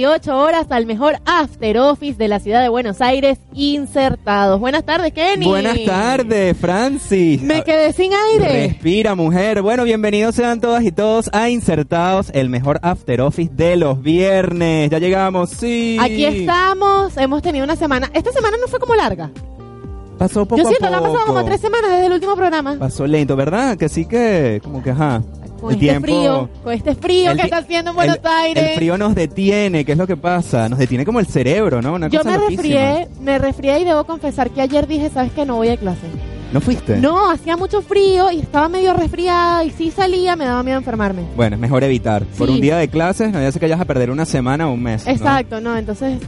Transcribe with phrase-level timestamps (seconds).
[0.00, 4.58] 18 horas al mejor After Office de la ciudad de Buenos Aires, insertados.
[4.58, 5.44] Buenas tardes, Kenny.
[5.44, 7.42] Buenas tardes, Francis.
[7.42, 8.68] Me quedé sin aire.
[8.68, 9.60] Respira, mujer.
[9.60, 14.88] Bueno, bienvenidos sean todas y todos a Insertados, el mejor After Office de los viernes.
[14.88, 15.98] Ya llegamos, sí.
[16.00, 17.14] Aquí estamos.
[17.18, 18.10] Hemos tenido una semana.
[18.14, 19.30] Esta semana no fue como larga.
[20.16, 21.12] Pasó poco Yo siento a poco.
[21.12, 22.76] pasado como tres semanas desde el último programa.
[22.78, 23.76] Pasó lento, ¿verdad?
[23.76, 25.22] Que sí que, como que, ajá.
[25.60, 26.06] Con el este tiempo...
[26.06, 28.64] frío, con este frío que está haciendo en Buenos el- Aires.
[28.70, 30.68] El frío nos detiene, ¿qué es lo que pasa?
[30.68, 31.94] Nos detiene como el cerebro, ¿no?
[31.94, 32.62] Una Yo cosa me loquísima.
[32.62, 35.44] resfrié, me resfrié y debo confesar que ayer dije, ¿sabes qué?
[35.44, 36.06] No voy a clase.
[36.52, 36.96] ¿No fuiste?
[36.96, 41.22] No, hacía mucho frío y estaba medio resfriada y si salía me daba miedo enfermarme.
[41.36, 42.24] Bueno, es mejor evitar.
[42.24, 44.72] Por un día de clases, no ya sé que vayas a perder una semana o
[44.72, 45.06] un mes.
[45.06, 46.18] Exacto, no, entonces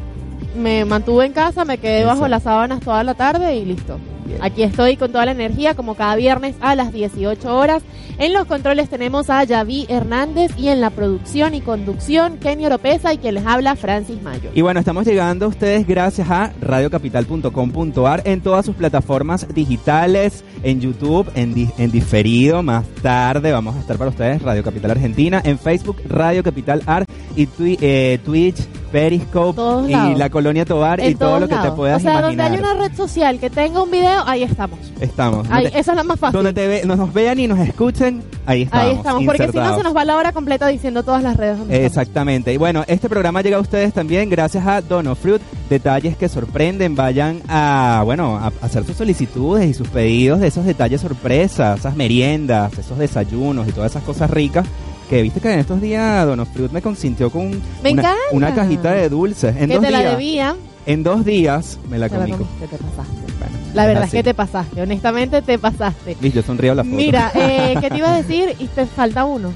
[0.56, 3.98] me mantuve en casa, me quedé bajo las sábanas toda la tarde y listo.
[4.40, 7.82] Aquí estoy con toda la energía, como cada viernes a las 18 horas.
[8.18, 13.12] En los controles tenemos a Yavi Hernández y en la producción y conducción Kenny Oropesa
[13.14, 14.50] y quien les habla Francis Mayo.
[14.54, 20.80] Y bueno, estamos llegando a ustedes gracias a radiocapital.com.ar en todas sus plataformas digitales, en
[20.80, 25.40] YouTube, en, di- en diferido, más tarde vamos a estar para ustedes Radio Capital Argentina,
[25.44, 27.04] en Facebook Radio Capital Ar
[27.36, 28.56] y twi- eh, Twitch,
[28.92, 30.18] Periscope Todos y lados.
[30.18, 32.50] la Colonia Tobar y todo lo que te puedas O sea, imaginar.
[32.50, 34.78] donde hay una red social que tenga un video, ahí estamos.
[35.00, 35.48] Estamos.
[35.50, 36.36] Ahí, Donde, esa es la más fácil.
[36.36, 38.86] donde te ve- nos, nos vean y nos escuchen, ahí estamos.
[38.86, 41.58] ahí estamos, porque si no se nos va la hora completa diciendo todas las redes
[41.58, 41.90] donde estamos.
[41.96, 42.52] Exactamente.
[42.52, 45.40] Y bueno, este programa llega a ustedes también gracias a Dono Fruit.
[45.70, 46.94] Detalles que sorprenden.
[46.94, 51.96] Vayan a, bueno, a hacer sus solicitudes y sus pedidos de esos detalles sorpresas, esas
[51.96, 54.66] meriendas, esos desayunos y todas esas cosas ricas.
[55.12, 57.50] Que viste que en estos días Dono Fruit me consintió con
[57.82, 57.94] Me
[58.30, 59.54] una, cajita de dulces.
[59.58, 60.10] En que dos te la días.
[60.12, 60.56] debía.
[60.86, 62.30] En dos días me la la comí.
[62.32, 63.12] comiste, te pasaste.
[63.38, 64.16] Bueno, La verdad es así.
[64.16, 66.16] que te pasaste, honestamente te pasaste.
[66.18, 66.96] Viste, Yo sonrío a la foto.
[66.96, 68.56] Mira, eh, ¿qué te iba a decir?
[68.58, 69.52] Y te falta uno.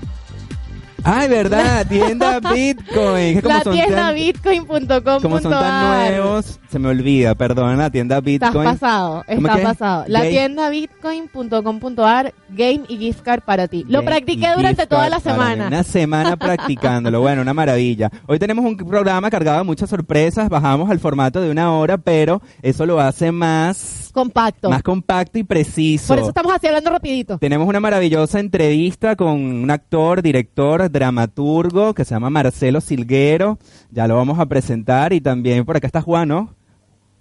[1.03, 3.41] Ay, verdad, tienda Bitcoin.
[3.43, 5.23] La tienda tan- bitcoin.com.ar.
[5.23, 8.65] Como son tan nuevos, se me olvida, perdón, la tienda Bitcoin.
[8.65, 9.63] pasado, ¿Cómo estás que?
[9.63, 10.05] pasado.
[10.09, 13.87] La Gay- tienda bitcoin.com.ar, game y gift card para ti.
[13.89, 15.69] Lo practiqué durante toda la semana.
[15.69, 17.23] Una semana practicándolo.
[17.23, 18.11] Bueno, una maravilla.
[18.27, 20.51] Hoy tenemos un programa cargado de muchas sorpresas.
[20.51, 24.69] Bajamos al formato de una hora, pero eso lo hace más, Compacto.
[24.69, 26.09] más compacto y preciso.
[26.09, 27.39] Por eso estamos así hablando rapidito.
[27.39, 33.59] Tenemos una maravillosa entrevista con un actor, director, dramaturgo que se llama Marcelo Silguero.
[33.91, 35.15] Ya lo vamos a presentar.
[35.15, 36.55] Y también por acá está Juan, ¿no?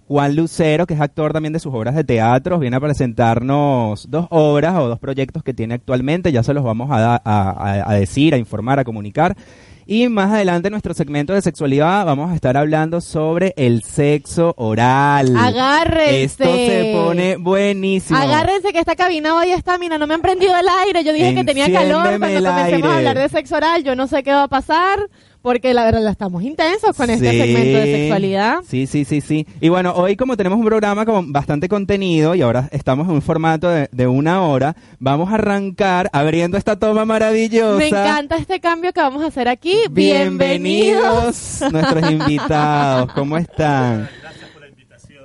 [0.08, 4.26] Juan Lucero, que es actor también de sus obras de teatro, viene a presentarnos dos
[4.30, 6.30] obras o dos proyectos que tiene actualmente.
[6.32, 9.36] Ya se los vamos a, a- a- decir, a informar, a comunicar.
[9.88, 14.52] Y más adelante en nuestro segmento de sexualidad vamos a estar hablando sobre el sexo
[14.56, 15.32] oral.
[15.36, 16.24] Agárrense.
[16.24, 18.18] Esto se pone buenísimo.
[18.18, 21.04] Agárrense que esta cabina hoy está, mira, no me han prendido el aire.
[21.04, 23.84] Yo dije que tenía calor cuando comencemos a hablar de sexo oral.
[23.84, 24.98] Yo no sé qué va a pasar,
[25.46, 28.64] porque la verdad estamos intensos con este segmento de sexualidad.
[28.68, 29.46] Sí, sí, sí, sí.
[29.60, 33.22] Y bueno, hoy como tenemos un programa con bastante contenido y ahora estamos en un
[33.22, 37.78] formato de, de una hora, vamos a arrancar abriendo esta toma maravillosa.
[37.78, 39.76] Me encanta este cambio que vamos a hacer aquí.
[39.88, 43.12] Bienvenidos nuestros invitados.
[43.12, 44.08] ¿Cómo están?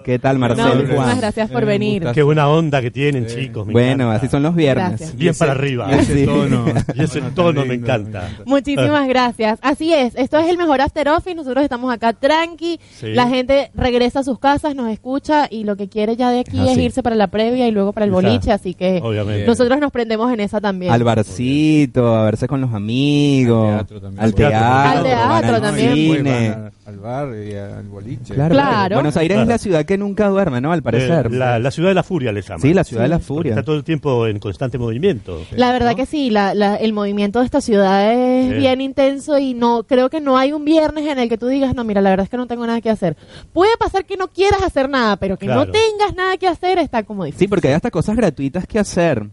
[0.04, 1.18] ¿Qué tal, No, Marcelo muchísimas Juan?
[1.20, 2.06] gracias por venir.
[2.14, 3.66] Qué buena onda que tienen, chicos.
[3.68, 4.16] me Bueno, encanta.
[4.16, 4.88] así son los viernes.
[4.90, 5.16] Gracias.
[5.16, 5.88] Bien para arriba.
[5.92, 6.66] Y ese tono.
[6.96, 8.30] Y ese tono me encanta.
[8.46, 9.60] Muchísimas gracias.
[9.62, 11.36] Así es, esto es el mejor After Office.
[11.36, 12.80] Nosotros estamos acá tranqui.
[13.00, 13.14] Sí.
[13.14, 16.58] La gente regresa a sus casas, nos escucha y lo que quiere ya de aquí
[16.60, 16.82] Ah, es sí.
[16.84, 18.52] irse para la previa y luego para el boliche.
[18.52, 19.46] Así que Obviamente.
[19.46, 20.92] nosotros nos prendemos en esa también.
[20.92, 24.24] Al barcito, a verse con los amigos, Al teatro también.
[24.24, 25.04] al teatro, Al
[25.42, 25.94] teatro también.
[25.94, 26.56] Cine.
[26.86, 28.34] al bar y al boliche.
[28.34, 28.96] Claro, Claro.
[28.96, 30.72] Buenos Aires es la ciudad que que nunca duerme, ¿no?
[30.72, 31.28] Al parecer.
[31.28, 32.62] Eh, la, la ciudad de la furia le llaman.
[32.62, 33.50] Sí, la ciudad de la furia.
[33.52, 35.42] Está todo el tiempo en constante movimiento.
[35.52, 38.58] La verdad que sí, la, la- el movimiento de esta ciudad es Sí.
[38.58, 41.76] bien intenso y no creo que no hay un viernes en el que tú digas,
[41.76, 43.18] no, mira, la verdad es que no tengo nada que hacer.
[43.54, 47.04] Puede pasar que no quieras hacer nada, pero que no tengas nada que hacer está
[47.04, 47.46] como difícil.
[47.46, 49.24] Sí, porque hay hasta cosas gratuitas que hacer.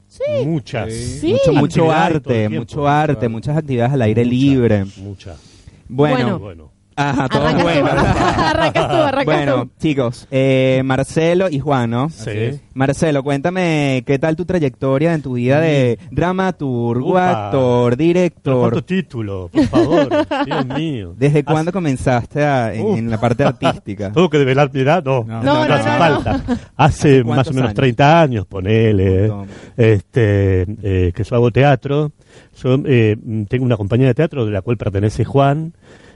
[0.45, 0.93] Muchas.
[0.93, 1.33] Sí.
[1.33, 2.59] Mucho, mucho arte, tiempo.
[2.59, 4.85] mucho arte, muchas actividades al aire Mucha, libre.
[4.97, 5.37] Mucha.
[5.89, 6.39] Bueno, Bueno.
[6.39, 6.78] Bueno.
[6.99, 7.89] Ajá, todo Arrancas bueno.
[7.91, 7.97] tú,
[8.45, 9.71] arrancas tú, arrancas Bueno, tú.
[9.79, 12.11] chicos, eh, Marcelo y Juan, ¿no?
[12.11, 12.61] Sí.
[12.75, 17.47] Marcelo, cuéntame qué tal tu trayectoria en tu vida de dramaturgo, Upa.
[17.47, 18.61] actor, director.
[18.61, 19.51] ¿Cuántos títulos?
[19.51, 20.09] Por favor.
[20.47, 21.15] Dios mío.
[21.17, 24.11] ¿Desde cuándo comenzaste a- en, la parte artística?
[24.13, 25.03] ¿Tengo que develar mi edad?
[25.05, 25.43] No, No.
[25.43, 25.99] No, no, hace no, no.
[25.99, 26.43] falta.
[26.77, 27.75] Hace más o menos años?
[27.75, 29.49] 30 años, ponele, montón.
[29.77, 32.13] este, eh, que yo hago teatro.
[32.63, 33.17] Yo eh,
[33.49, 35.73] tengo una compañía de teatro de la cual pertenece Juan.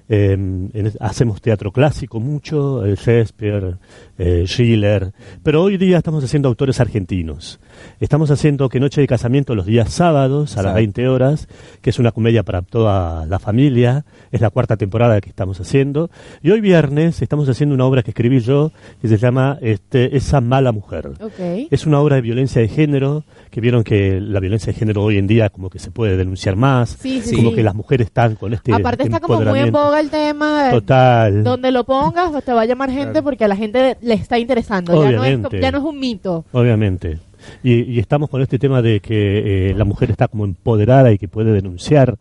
[0.09, 3.77] Eh, en- hacemos teatro clásico mucho, eh, Shakespeare,
[4.19, 5.13] eh, Schiller,
[5.43, 7.61] pero hoy día estamos haciendo autores argentinos.
[8.01, 10.75] Estamos haciendo Que Noche de Casamiento los días sábados a las Exacto.
[10.77, 11.49] 20 horas,
[11.81, 16.11] que es una comedia para toda la familia, es la cuarta temporada que estamos haciendo.
[16.43, 20.41] Y hoy viernes estamos haciendo una obra que escribí yo, que se llama este, Esa
[20.41, 21.09] mala mujer.
[21.21, 21.69] Ok.
[21.71, 25.17] Es una obra de violencia de género, que vieron que la violencia de género hoy
[25.19, 27.57] en día como que se puede denunciar más, Sí, sí, como sí.
[27.57, 29.73] que las mujeres están con este Aparte está como muy en.
[29.93, 30.71] Boga el tema.
[30.71, 31.45] Total.
[31.45, 34.39] Donde lo pongas, pues te va a llamar gente porque a la gente le está
[34.39, 34.93] interesando.
[34.95, 35.61] Ya no, es, Obviamente.
[35.61, 36.45] ya no es un mito.
[36.53, 37.19] Obviamente.
[37.63, 41.19] Y, y estamos con este tema de que eh, la mujer está como empoderada y
[41.19, 42.17] que puede denunciar.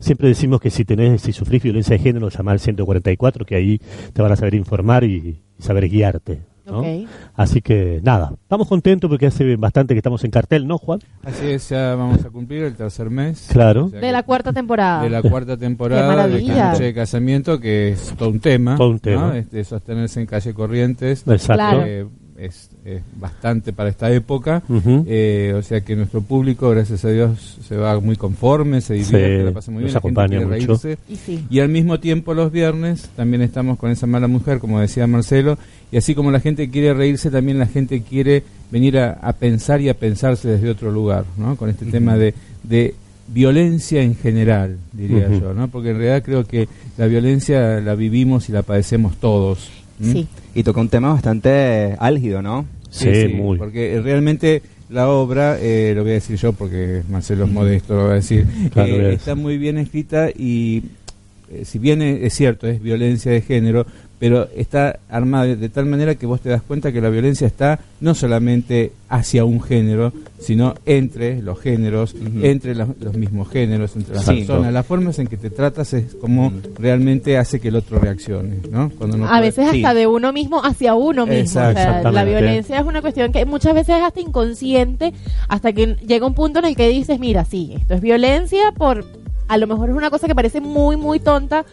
[0.00, 3.80] Siempre decimos que si tenés, si sufrís violencia de género, llama al 144, que ahí
[4.12, 5.14] te van a saber informar y,
[5.58, 6.51] y saber guiarte.
[6.66, 6.80] ¿No?
[6.80, 6.86] Ok.
[7.34, 11.00] Así que nada, estamos contentos porque hace bastante que estamos en cartel, ¿no, Juan?
[11.24, 13.48] Así es, ya vamos a cumplir el tercer mes.
[13.52, 13.86] Claro.
[13.86, 15.02] O sea De la cuarta temporada.
[15.02, 16.72] de la cuarta temporada de maravilla.
[16.72, 18.76] Noche de Casamiento, que es todo un tema.
[18.76, 19.28] Todo un tema.
[19.28, 19.34] ¿no?
[19.34, 21.20] Este, sostenerse en calle Corrientes.
[21.26, 21.54] Exacto.
[21.54, 21.82] Claro.
[21.86, 22.06] eh,
[22.46, 24.62] es, es bastante para esta época.
[25.06, 29.38] Eh, o sea que nuestro público, gracias a Dios, se va muy conforme, se divierte,
[29.38, 30.80] Sí, la pasa muy bien, la gente acompaña quiere mucho.
[30.82, 30.98] reírse.
[31.08, 31.44] Y sí.
[31.50, 35.58] Y al mismo tiempo los viernes también estamos con esa mala mujer, como decía Marcelo,
[35.90, 39.80] y así como la gente quiere reírse, también la gente quiere venir a, a pensar
[39.80, 41.56] y a pensarse desde otro lugar, ¿no?
[41.56, 42.94] Con este tema de, de
[43.28, 45.68] violencia en general, diría yo, ¿no?
[45.68, 46.68] Porque en realidad creo que
[46.98, 49.70] la violencia la vivimos y la padecemos todos.
[50.00, 50.12] ¿M?
[50.12, 50.28] Sí.
[50.54, 52.66] Y toca un tema bastante álgido, ¿no?
[52.90, 53.58] Sí, muy.
[53.58, 58.02] Porque realmente la obra, eh, lo voy a decir yo porque Marcelo es modesto, lo
[58.04, 59.20] voy a decir, Claro, eh, es.
[59.20, 60.82] está muy bien escrita y
[61.50, 63.86] eh, si bien es, es cierto, es violencia de género,
[64.22, 67.44] pero está armada de, de tal manera que vos te das cuenta que la violencia
[67.44, 73.96] está no solamente hacia un género, sino entre los géneros, entre los, los mismos géneros,
[73.96, 74.36] entre las Sí.
[74.36, 74.72] personas.
[74.72, 78.90] Las formas en que te tratas es como realmente hace que el otro reaccione, ¿no?
[78.96, 79.78] Cuando no a puede- veces sí.
[79.78, 81.40] hasta de uno mismo hacia uno mismo.
[81.60, 81.80] Exacto.
[81.80, 85.12] O sea, la violencia es una cuestión que muchas veces es hasta inconsciente,
[85.48, 89.04] hasta que llega un punto en el que dices, mira, sí, esto es violencia por...
[89.52, 91.64] A lo mejor es una cosa que parece muy, muy tonta,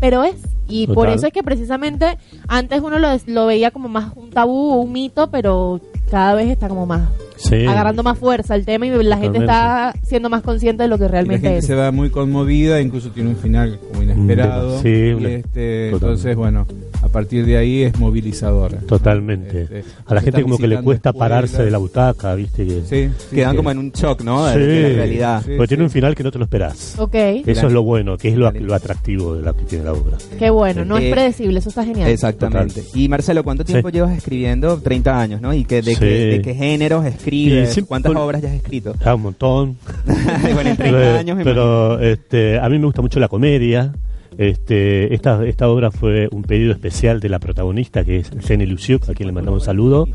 [0.00, 0.36] pero es.
[0.68, 0.94] Y Total.
[0.94, 2.16] por eso es que precisamente
[2.48, 5.80] antes uno lo, lo veía como más un tabú o un mito, pero
[6.10, 7.66] cada vez está como más Sí.
[7.66, 11.04] agarrando más fuerza el tema y la gente está siendo más consciente de lo que
[11.04, 11.66] Y la realmente gente es.
[11.66, 14.80] se va muy conmovida, incluso tiene un final como inesperado.
[14.80, 14.88] Sí,
[15.18, 16.66] y este, entonces, bueno,
[17.10, 18.78] partir de ahí es movilizadora.
[18.80, 19.62] Totalmente.
[19.62, 21.28] Este, a la gente como que le cuesta escuelas.
[21.30, 22.66] pararse de la butaca, ¿viste?
[22.66, 23.56] Que, Sí, sí, Quedan sí.
[23.56, 24.46] como en un shock, ¿no?
[24.46, 24.56] De,
[24.90, 25.42] la realidad.
[25.44, 26.94] Sí, Porque tiene un final que no te lo esperás.
[26.98, 29.92] Ok, Eso es lo bueno, que es lo, lo atractivo de la que tiene la
[29.92, 30.16] obra.
[30.38, 32.08] qué bueno, no Eh, es predecible, eso está genial.
[32.10, 32.84] Exactamente.
[32.94, 33.94] Y Marcelo, ¿cuánto tiempo Sí.
[33.94, 34.78] llevas escribiendo?
[34.80, 35.52] 30 años, ¿no?
[35.54, 36.00] ¿Y que, de, Sí.
[36.00, 37.78] qué, de qué géneros escribes?
[37.86, 38.94] ¿Cuántas con- obras ya has escrito?
[39.04, 39.76] Ah, un montón.
[40.54, 43.92] bueno, en 30 años me Pero este, a mí me gusta mucho la comedia.
[44.40, 49.06] Este, esta, esta obra fue un pedido especial de la protagonista, que es Jenny Luciuk,
[49.10, 50.08] a quien le mandamos un saludo.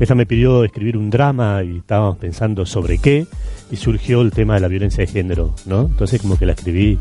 [0.00, 3.28] Ella me pidió escribir un drama y estábamos pensando sobre qué,
[3.70, 5.82] y surgió el tema de la violencia de género, ¿no?
[5.82, 6.98] Entonces como que la escribí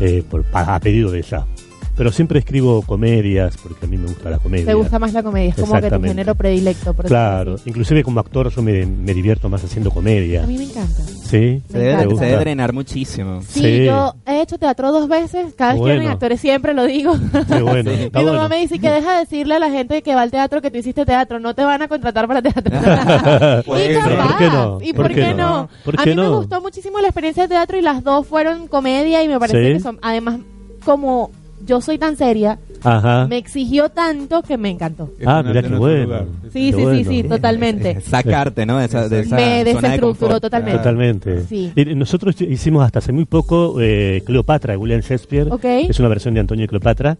[0.00, 1.46] eh, por, a pedido de ella.
[1.98, 4.66] Pero siempre escribo comedias, porque a mí me gusta la comedia.
[4.66, 6.94] Te gusta más la comedia, es como que tu género predilecto.
[6.94, 7.68] por Claro, así.
[7.68, 10.44] inclusive como actor yo me, me divierto más haciendo comedia.
[10.44, 11.02] A mí me encanta.
[11.02, 11.60] ¿Sí?
[11.68, 12.24] Se debe, Me se encanta.
[12.24, 13.42] debe drenar muchísimo.
[13.42, 13.84] Sí, Sí.
[13.86, 15.94] yo he hecho teatro dos veces, cada vez que Bueno.
[16.00, 17.14] vienen actores siempre lo digo.
[17.48, 18.02] Qué bueno, Sí.
[18.04, 18.48] está Mi mamá bueno.
[18.48, 20.78] me dice que deja de decirle a la gente que va al teatro que tú
[20.78, 22.62] hiciste teatro, no te van a contratar para teatro.
[23.66, 24.78] Pues, y capaz, ¿por qué no?
[24.80, 25.68] ¿Y por, qué no?
[25.84, 29.22] ¿Por a mí me gustó muchísimo la experiencia de teatro y las dos fueron comedia
[29.24, 29.72] y me parece Sí.
[29.74, 30.36] que son, además,
[30.84, 31.30] como
[31.68, 33.26] yo soy tan seria, Ajá.
[33.28, 35.10] me exigió tanto que me encantó.
[35.26, 36.18] Ah, en qué bueno.
[36.44, 37.10] Sí, Qué sí, sí, bueno.
[37.10, 38.00] sí, totalmente.
[38.00, 38.78] Sacarte, ¿no?
[38.78, 40.78] De esa, de esa Me de desestructuró totalmente.
[40.78, 41.44] Totalmente.
[41.46, 41.72] Sí.
[41.76, 45.48] Y nosotros hicimos hasta hace muy poco eh, Cleopatra de William Shakespeare.
[45.50, 45.64] Ok.
[45.64, 47.18] Es una versión de Antonio y Cleopatra.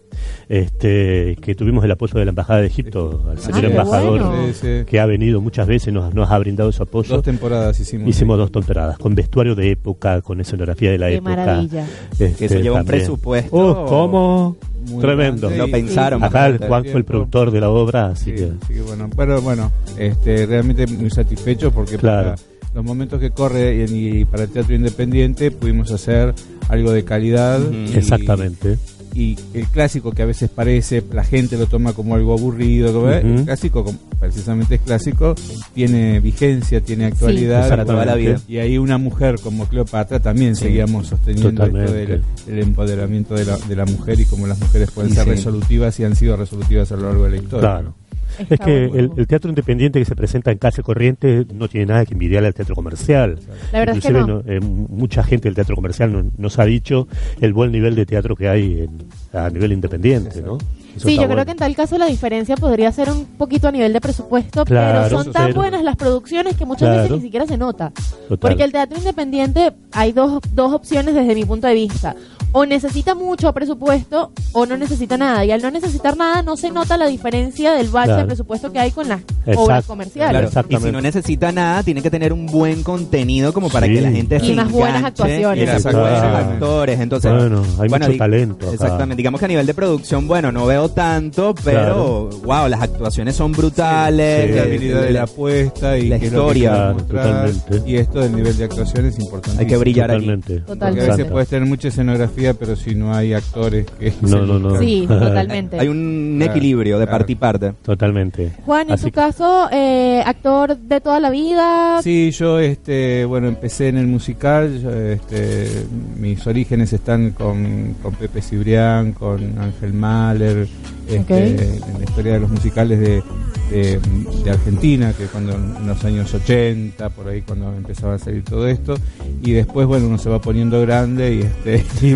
[0.48, 4.46] Este, que tuvimos el apoyo de la Embajada de Egipto, al señor qué embajador, bueno.
[4.48, 4.84] Sí, sí.
[4.86, 7.14] que ha venido muchas veces, nos, nos ha brindado su apoyo.
[7.16, 8.08] Dos temporadas hicimos.
[8.08, 11.30] Hicimos dos temporadas, con vestuario de época, con escenografía de la Qué época.
[11.36, 11.86] maravilla.
[12.12, 13.00] Este, Que eso lleva un también.
[13.04, 13.56] presupuesto.
[13.56, 14.56] Oh, ¿cómo?
[14.86, 15.50] Muy Tremendo.
[15.50, 16.22] Lo pensaron.
[16.24, 16.58] Acá el.
[16.58, 18.52] Juan fue el productor de la obra, así Sí, que...
[18.62, 22.34] así que bueno, pero bueno, este, realmente muy satisfecho porque Claro.
[22.36, 26.34] para los momentos que corre y, y para el teatro independiente pudimos hacer
[26.68, 27.60] algo de calidad.
[27.70, 28.78] Y- Exactamente.
[29.14, 33.10] Y el clásico que a veces parece, la gente lo toma como algo aburrido, como,
[33.10, 35.34] eh, el clásico, como precisamente es clásico,
[35.74, 37.68] tiene vigencia, tiene actualidad.
[37.68, 38.40] Para toda la vida.
[38.48, 40.64] Y ahí una mujer como Cleopatra también Sí.
[40.64, 44.90] seguíamos sosteniendo esto del el empoderamiento de la, de la mujer y cómo las mujeres
[44.90, 45.30] pueden Y ser sí.
[45.30, 47.60] resolutivas y han sido resolutivas a lo largo de la historia.
[47.60, 47.94] Claro.
[48.38, 51.86] Está Es que el, el teatro independiente que se presenta en calle corriente no tiene
[51.86, 53.38] nada que envidiarle al teatro comercial.
[53.72, 54.42] La verdad es que Inclusive no.
[54.46, 57.08] eh, mucha gente del teatro comercial no- nos ha dicho
[57.40, 60.58] el buen nivel de teatro que hay en- a nivel independiente, ¿no?
[60.96, 61.44] Eso Sí, yo creo bueno.
[61.44, 65.04] que en tal caso la diferencia podría ser un poquito a nivel de presupuesto, Claro,
[65.08, 67.02] pero son tan buenas las producciones que muchas Claro.
[67.02, 67.92] veces ni siquiera se nota.
[68.28, 68.38] Total.
[68.38, 72.16] Porque el teatro independiente hay dos, dos opciones desde mi punto de vista.
[72.52, 75.44] O necesita mucho presupuesto o no necesita nada.
[75.44, 78.22] Y al no necesitar nada no se nota la diferencia del bache Claro.
[78.22, 79.60] de presupuesto que hay con las Exacto.
[79.60, 80.50] obras comerciales.
[80.50, 83.92] Claro, y si no necesita nada, tiene que tener un buen contenido como para Sí.
[83.94, 85.58] que la gente Y se unas buenas actuaciones.
[85.58, 86.00] y Exacto.
[86.00, 86.36] buenos Claro.
[86.38, 87.00] actores.
[87.00, 88.74] Entonces, Bueno, hay mucho di- talento acá.
[88.74, 89.16] Exactamente.
[89.16, 93.52] Digamos que a nivel de producción, bueno, no veo tanto, pero wow, las actuaciones son
[93.52, 94.48] brutales.
[94.50, 94.56] Sí.
[94.56, 96.92] la habilidad de la apuesta y la historia.
[96.94, 97.50] mostrar.
[97.50, 97.90] totalmente.
[97.90, 100.20] y esto del nivel de actuación es importante Hay que brillar aquí.
[100.20, 100.54] Totalmente.
[100.60, 101.10] porque a Totalmente.
[101.10, 104.78] veces puedes tener mucha escenografía pero si no hay actores que No, no, no.
[104.78, 105.78] Sí, totalmente.
[105.80, 107.18] Hay un Claro, equilibrio de claro.
[107.18, 107.72] parte y parte.
[107.82, 108.52] Totalmente.
[108.64, 112.00] Juan, en Así tu caso, eh, actor de toda la vida.
[112.02, 115.68] Sí, yo este, bueno, empecé en el musical, yo, este,
[116.16, 120.67] mis orígenes están con, con Pepe Cibrián, con Ángel Mahler,
[121.08, 123.22] este, en la historia de los musicales de,
[123.70, 124.00] de,
[124.44, 128.68] de Argentina, que cuando en los años 80, por ahí cuando empezaba a salir todo
[128.68, 128.94] esto,
[129.42, 131.84] y después, bueno, uno se va poniendo grande y este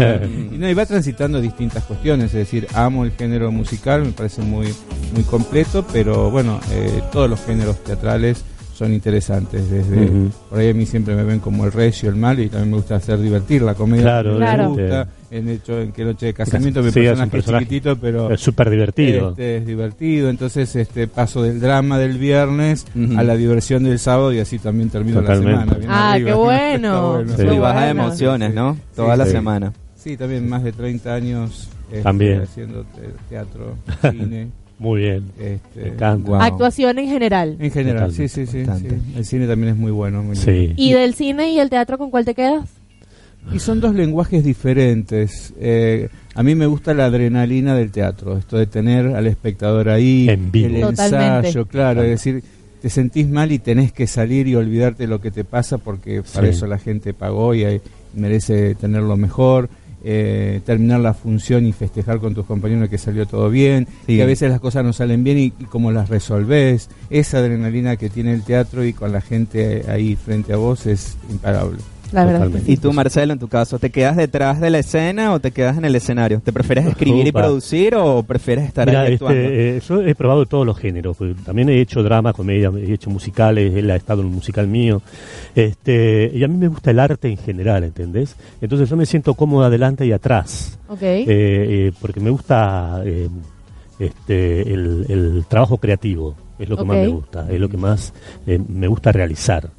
[0.53, 4.43] y no, y va transitando distintas cuestiones, es decir, amo el género musical, me parece
[4.43, 4.69] muy,
[5.15, 8.45] muy completo, pero bueno, eh, todos los géneros teatrales
[8.75, 10.09] son interesantes, desde
[10.49, 12.77] por ahí a mí siempre me ven como el recio, el mal, y también me
[12.79, 14.03] gusta hacer divertir la comedia.
[14.03, 14.69] Claro, me Claro.
[14.71, 18.31] gusta, en hecho en que noche de casamiento mi Sí, es un personaje chiquitito, pero
[18.31, 19.31] Es súper divertido.
[19.31, 22.87] este, es divertido, entonces este paso del drama del viernes
[23.17, 25.53] a la diversión del sábado y así también termino Totalmente.
[25.53, 25.79] la semana.
[25.79, 26.31] bien Ah, arriba.
[26.31, 27.13] qué bueno.
[27.13, 27.37] Bueno.
[27.37, 27.43] Sí.
[27.43, 28.75] Y Qué baja de emociones, ¿no?
[28.75, 29.31] Sí, Toda la sí.
[29.33, 29.73] semana.
[29.97, 32.41] Sí, también más de 30 años este, También.
[32.43, 33.77] haciendo te- teatro,
[34.11, 34.49] cine.
[34.83, 35.25] Muy bien.
[35.39, 36.29] Este, Me encanta.
[36.29, 36.41] guau.
[36.43, 37.57] Actuación en general.
[37.61, 38.29] En general, Totalmente.
[38.29, 38.89] sí, sí, sí, sí.
[39.17, 40.23] El cine también es muy bueno.
[40.25, 40.35] muy.
[40.37, 40.73] Sí.
[40.77, 42.69] ¿Y del cine y el teatro con cuál te quedas?
[43.53, 45.53] Y son dos lenguajes diferentes.
[45.61, 50.29] Eh, a mí me gusta la adrenalina del teatro, esto de tener al espectador ahí,
[50.29, 50.69] En vivo.
[50.77, 51.49] el Totalmente.
[51.49, 52.43] ensayo, claro, es decir,
[52.81, 56.49] te sentís mal y tenés que salir y olvidarte lo que te pasa porque para
[56.49, 56.55] Sí.
[56.57, 57.81] eso la gente pagó y
[58.15, 59.69] merece tenerlo mejor.
[60.05, 64.17] Eh, terminar la función y festejar con tus compañeros que salió todo bien, Sí.
[64.17, 67.97] que a veces las cosas no salen bien y, y cómo las resolvés, esa adrenalina
[67.97, 71.79] que tiene el teatro y con la gente ahí frente a vos es imparable.
[72.13, 72.73] La verdad es que Totalmente.
[72.73, 75.79] ¿Y tú, Marcelo, en tu caso, te quedas detrás de la escena o te quedas
[75.79, 76.41] en el escenario?
[76.41, 79.41] ¿Te prefieres escribir y producir o prefieres estar Mira, ahí actuando?
[79.41, 81.17] este, eh, yo he probado todos los géneros.
[81.17, 84.67] porque También he hecho drama, comedia, he hecho musicales, él ha estado en un musical
[84.69, 85.03] mío.
[85.55, 88.37] Este, y a mí me gusta el arte en general, ¿entendés?
[88.61, 90.79] Entonces yo me siento cómodo adelante y atrás.
[90.89, 91.03] Ok.
[91.03, 93.29] Eh, eh, porque me gusta eh,
[93.99, 98.13] este, el, el trabajo creativo, es lo que más me gusta, es lo que más
[98.47, 99.71] eh, me gusta realizar.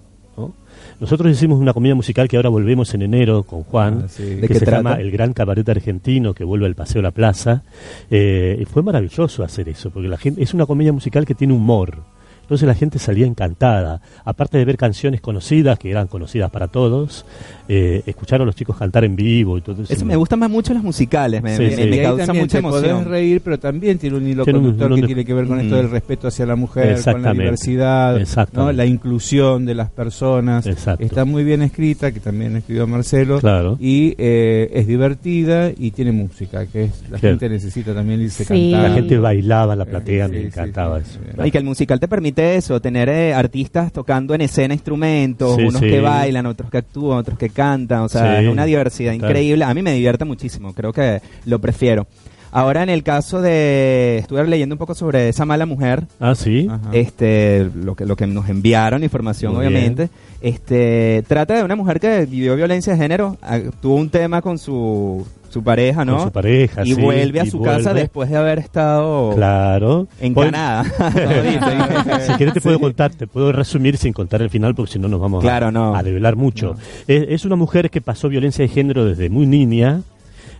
[0.93, 1.01] ¿No?
[1.01, 4.23] Nosotros hicimos una comedia musical que ahora volvemos en enero con Juan, Ah, sí.
[4.35, 4.77] ¿De que se trata?
[4.77, 7.63] llama El Gran Cabaret Argentino, que vuelve al Paseo La Plaza.
[8.09, 11.53] Eh, y fue maravilloso hacer eso, porque la gente es una comedia musical que tiene
[11.53, 11.97] humor.
[12.43, 14.01] Entonces la gente salía encantada.
[14.25, 17.25] Aparte de ver canciones conocidas, que eran conocidas para todos,
[17.67, 19.91] eh, escuchar a los chicos cantar en vivo y todo eso.
[19.91, 21.81] Eso me gustan más mucho los musicales, me, Sí, me- sí.
[21.89, 23.09] me y ahí causa también mucha te podés emoción.
[23.11, 25.73] reír, pero también tiene un hilo Tiene conductor un- que tiene que ver con esto
[25.75, 25.77] Mm.
[25.77, 28.19] del respeto hacia la mujer, con la diversidad,
[28.53, 28.71] ¿no?
[28.71, 30.67] La inclusión de las personas.
[30.67, 31.03] Exacto.
[31.03, 33.77] Está muy bien escrita, que también escribió Marcelo, Claro.
[33.79, 37.33] y eh, es divertida y tiene música, que es la Claro.
[37.39, 38.71] gente necesita también irse Sí.
[38.71, 38.89] cantar.
[38.89, 41.45] La gente bailaba en la platea, Sí, me sí, encantaba sí, eso.
[41.45, 45.63] Y que el musical te permite eso, tener eh, artistas tocando en escena instrumentos, Sí,
[45.63, 45.87] unos sí.
[45.89, 49.63] que bailan, otros que actúan, otros que cantan, o sea, Sí, es una diversidad increíble.
[49.65, 52.07] A mí me divierte muchísimo, creo que lo prefiero.
[52.53, 56.67] Ahora en el caso de, estuve leyendo un poco sobre esa mala mujer, Ah, sí.
[56.69, 56.89] Ajá.
[56.93, 60.09] este, lo que, lo que nos enviaron, información Muy obviamente,
[60.41, 64.57] este, trata de una mujer que vivió violencia de género, ah, tuvo un tema con
[64.59, 66.17] su, su pareja, ¿no?
[66.17, 70.07] Con su pareja, y sí, vuelve a y su casa después de haber estado Claro.
[70.19, 70.83] en Hoy- Canadá.
[72.27, 75.07] si quieres te puedo contar, te puedo resumir sin contar el final porque si no
[75.07, 75.95] nos vamos a- no.
[75.95, 76.75] a, develar mucho.
[77.07, 80.01] Es, es una mujer que pasó violencia de género desde muy niña.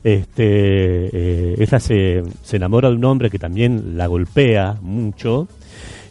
[0.03, 5.47] Este, eh, ella se, se enamora de un hombre que también la golpea mucho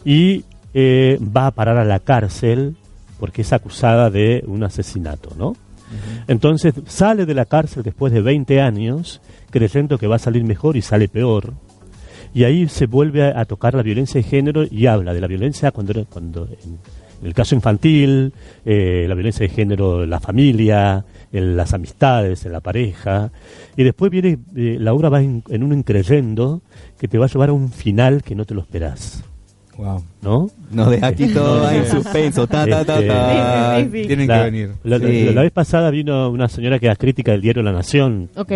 [0.03, 2.75] y eh, va a parar a la cárcel
[3.19, 5.55] porque es acusada de un asesinato, ¿no?
[6.27, 9.21] Entonces sale de la cárcel después de 20 años
[9.51, 11.53] creyendo que va a salir mejor y sale peor.
[12.33, 15.27] Y ahí se vuelve a, a tocar la violencia de género y habla de la
[15.27, 16.79] violencia cuando, cuando en,
[17.23, 18.33] el caso infantil,
[18.65, 23.31] eh, la violencia de género la familia, en las amistades, en la pareja.
[23.75, 26.61] Y después viene, eh, la obra va en, en un increyendo
[26.99, 29.23] que te va a llevar a un final que no te lo esperás.
[29.75, 30.03] Wow.
[30.21, 30.51] ¿no?
[30.71, 32.45] Nos deja aquí todo en suspenso.
[32.45, 33.77] Ta, ta, ta, este, ta.
[33.79, 34.07] Sí, sí, sí.
[34.07, 34.71] Tienen La, que venir.
[34.83, 35.33] la- la- Sí.
[35.33, 38.51] la vez pasada vino una señora que era crítica del diario La Nación Ok.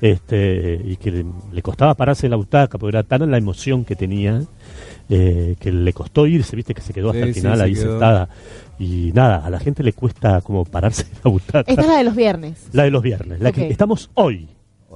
[0.00, 3.84] este y que le, le costaba pararse en la butaca porque era tan la emoción
[3.84, 4.42] que tenía
[5.08, 7.62] eh, que le costó irse, viste que se quedó hasta Sí, el sí, final se
[7.64, 7.90] ahí quedó.
[7.92, 8.28] sentada
[8.78, 11.70] y nada, a la gente le cuesta como pararse la butaca.
[11.70, 12.68] Esta es la de los viernes.
[12.72, 13.54] La de los viernes, la Ok.
[13.54, 14.48] que estamos hoy,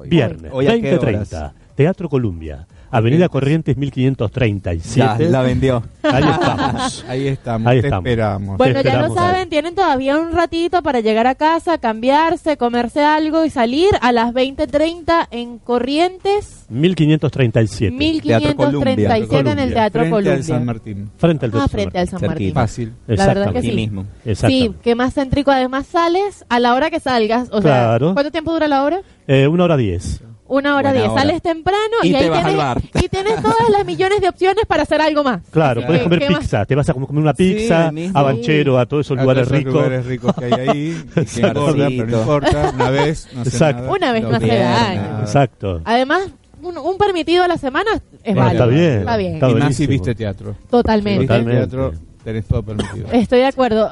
[0.06, 0.66] viernes, Hoy.
[0.68, 4.98] ¿Hoy a qué 20.30, Teatro Columbia, Avenida Corrientes 1537.
[5.24, 5.82] Ya, la vendió.
[6.02, 7.04] Ahí estamos.
[7.08, 8.06] Ahí estamos, Ahí te estamos.
[8.06, 8.58] esperamos.
[8.58, 13.02] Bueno, ya lo esperamos saben, tienen todavía un ratito para llegar a casa, cambiarse, comerse
[13.04, 17.90] algo y salir a las 20.30 en Corrientes 1537.
[17.96, 19.74] 1537 en el Columbia.
[19.74, 20.32] Teatro Frente Columbia.
[20.34, 21.10] al San Martín.
[21.16, 22.08] Frente al Ah, Teatro frente al.
[22.08, 22.54] San Martín.
[22.54, 22.92] Fácil.
[23.06, 23.72] La verdad que sí.
[23.72, 24.06] mismo.
[24.34, 27.48] Sí, que más céntrico además sales a la hora que salgas.
[27.52, 28.06] O Claro.
[28.08, 29.00] sea, ¿cuánto tiempo dura la hora?
[29.26, 30.22] Eh, una hora diez.
[30.50, 31.08] Una hora Buena diez.
[31.12, 31.20] hora.
[31.22, 32.82] Sales temprano y, Y ahí te vas tienes, al bar.
[32.94, 35.40] y tienes todas las millones de opciones para hacer algo más.
[35.50, 39.16] Claro, puedes comer pizza, te vas a comer una pizza, a Banchero, a todos esos
[39.18, 39.74] A lugares todos esos ricos.
[39.84, 41.04] lugares ricos que hay ahí.
[41.14, 42.72] que engorda, pero no importa.
[42.74, 43.82] Una vez no hace Exacto.
[43.82, 43.92] nada.
[43.96, 45.02] Una vez no Lo hace daño.
[45.02, 45.20] nada.
[45.20, 45.80] Exacto.
[45.84, 46.22] Además,
[46.62, 47.90] un, un permitido a la semana
[48.24, 48.64] es Bueno, válido.
[48.64, 48.98] está bien.
[49.00, 49.34] Está bien.
[49.34, 50.56] Está Y más si viste teatro.
[50.68, 51.20] Totalmente.
[51.20, 51.58] Viste Totalmente.
[51.68, 51.92] teatro,
[52.24, 53.06] tenés todo permitido.
[53.12, 53.90] Estoy de acuerdo.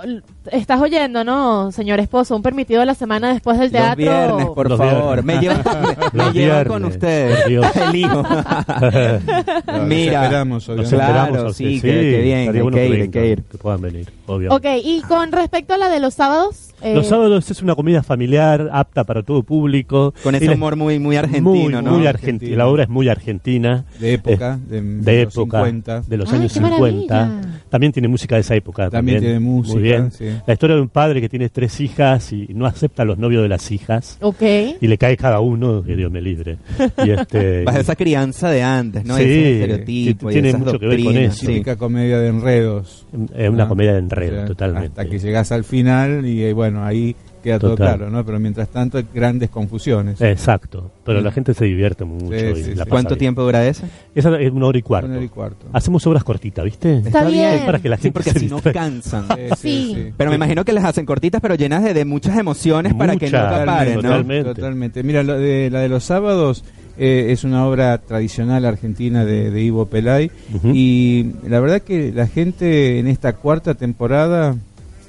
[0.53, 2.35] Estás oyendo, ¿no, señor esposo?
[2.37, 3.97] Un permitido a la semana después del Los teatro.
[3.97, 5.23] viernes, por Los favor.
[5.23, 5.25] viernes.
[5.25, 5.63] Me llevan,
[6.13, 7.41] me Los llevan con ustedes.
[7.41, 7.67] por Dios.
[7.77, 8.23] Elijo.
[8.23, 10.97] Los Mira, esperamos, Nos obviamente.
[10.97, 11.83] Claro, a sí, ustedes.
[11.83, 13.43] que- que bien, bueno que ir, que ir.
[13.45, 14.55] que puedan venir, obvio.
[14.55, 16.75] Ok, y con respecto a la de los sábados.
[16.83, 20.15] eh, Los sábados es una comida familiar, apta para todo público.
[20.23, 21.83] Con ese humor muy, muy argentino, muy, ¿no?
[21.99, 22.57] muy argentino.
[22.57, 23.85] La obra es muy argentina.
[23.99, 26.01] De época, de, de de los época, 50.
[26.03, 27.15] de los Ay, años qué 50.
[27.27, 27.41] maravilla.
[27.69, 28.89] También tiene música de esa época.
[28.91, 30.11] También tiene música, Muy bien.
[30.13, 30.27] sí.
[30.47, 33.43] La historia de un padre que tiene tres hijas y no acepta a los novios
[33.43, 34.19] de las hijas.
[34.21, 34.43] Ok.
[34.81, 36.59] Y le cae cada uno, que Dios me libre.
[37.05, 39.17] Y este, Bajo esa crianza de antes, ¿no?
[39.17, 41.41] Sí, Ese estereotipo y tiene mucho que ver con doctrinas, eso.
[41.41, 41.47] sí.
[41.47, 43.07] Típica comedia de enredos.
[43.37, 44.89] es una Ah, comedia de o enredo, sea, totalmente.
[45.01, 48.25] Hasta que llegas al final y eh, bueno, ahí queda todo claro, ¿no?
[48.25, 50.21] Pero mientras tanto hay grandes confusiones.
[50.21, 50.91] Exacto.
[51.05, 51.25] Pero Sí.
[51.25, 52.39] la gente se divierte mucho.
[52.39, 53.19] Sí, y sí, la ¿Cuánto bien.
[53.19, 53.87] tiempo dura esa?
[54.15, 55.07] Esa es una hora y cuarto.
[55.09, 55.67] Una hora y cuarto.
[55.73, 56.99] Hacemos obras cortitas, ¿viste?
[56.99, 57.55] Está bien.
[57.55, 59.25] Es para que la Sí, gente porque se si no cansan.
[59.59, 60.13] Sí.
[60.17, 63.27] Pero me imagino que las hacen cortitas, pero llenas de, de muchas emociones para que
[63.27, 64.03] Muchas, nunca paren, ¿no?
[64.03, 64.55] totalmente.
[64.55, 65.03] Totalmente.
[65.03, 66.65] Mira, lo de, la de los sábados
[66.99, 70.31] eh, es una obra tradicional argentina de, de Ivo Pelay
[70.65, 74.57] y la verdad que la gente en esta cuarta temporada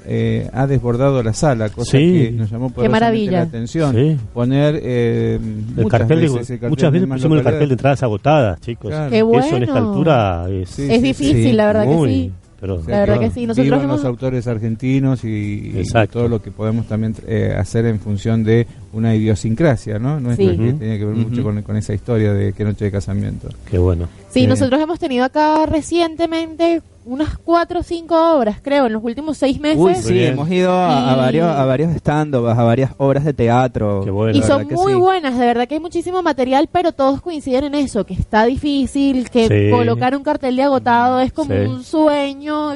[0.05, 1.97] eh, ha desbordado la sala, cosa Sí.
[2.13, 3.31] que nos llamó poderosamente maravilla.
[3.31, 3.95] la atención.
[3.95, 4.17] Sí.
[4.33, 7.67] Poner eh, El muchas cartel de- veces el cartel muchas de veces pusimos el cartel
[7.69, 8.89] de entradas agotadas, chicos.
[8.91, 9.09] Claro.
[9.11, 9.89] Qué Eso en esta bueno.
[9.91, 11.51] altura es, Sí, es sí, difícil, sí.
[11.53, 12.31] la verdad muy, que sí.
[12.59, 13.41] pero- O sea La verdad que que sí.
[13.45, 15.27] Nosotros vivan hemos- los autores argentinos y,
[15.73, 16.19] y Exacto.
[16.19, 20.19] todo lo que podemos también eh, hacer en función de una idiosincrasia, ¿no?
[20.19, 20.57] Nuestra Sí.
[20.57, 20.77] que Ujú.
[20.79, 21.29] tiene que ver Ujú.
[21.29, 23.47] mucho con, con esa historia de qué noche de casamiento.
[23.69, 24.07] Qué bueno.
[24.29, 29.03] Sí, Eh, nosotros hemos tenido acá recientemente unas cuatro o cinco obras, creo, en los
[29.03, 29.77] últimos seis meses.
[29.79, 34.01] Uy, sí, hemos ido a, varios, a varios stand-ups, a varias obras de teatro.
[34.03, 34.37] Qué bueno.
[34.37, 34.99] Y son muy sí.
[34.99, 39.29] buenas, de verdad que hay muchísimo material, pero todos coinciden en eso, que está difícil,
[39.29, 39.71] que Sí.
[39.75, 41.61] colocar un cartel de agotado es como Sí.
[41.61, 42.73] un sueño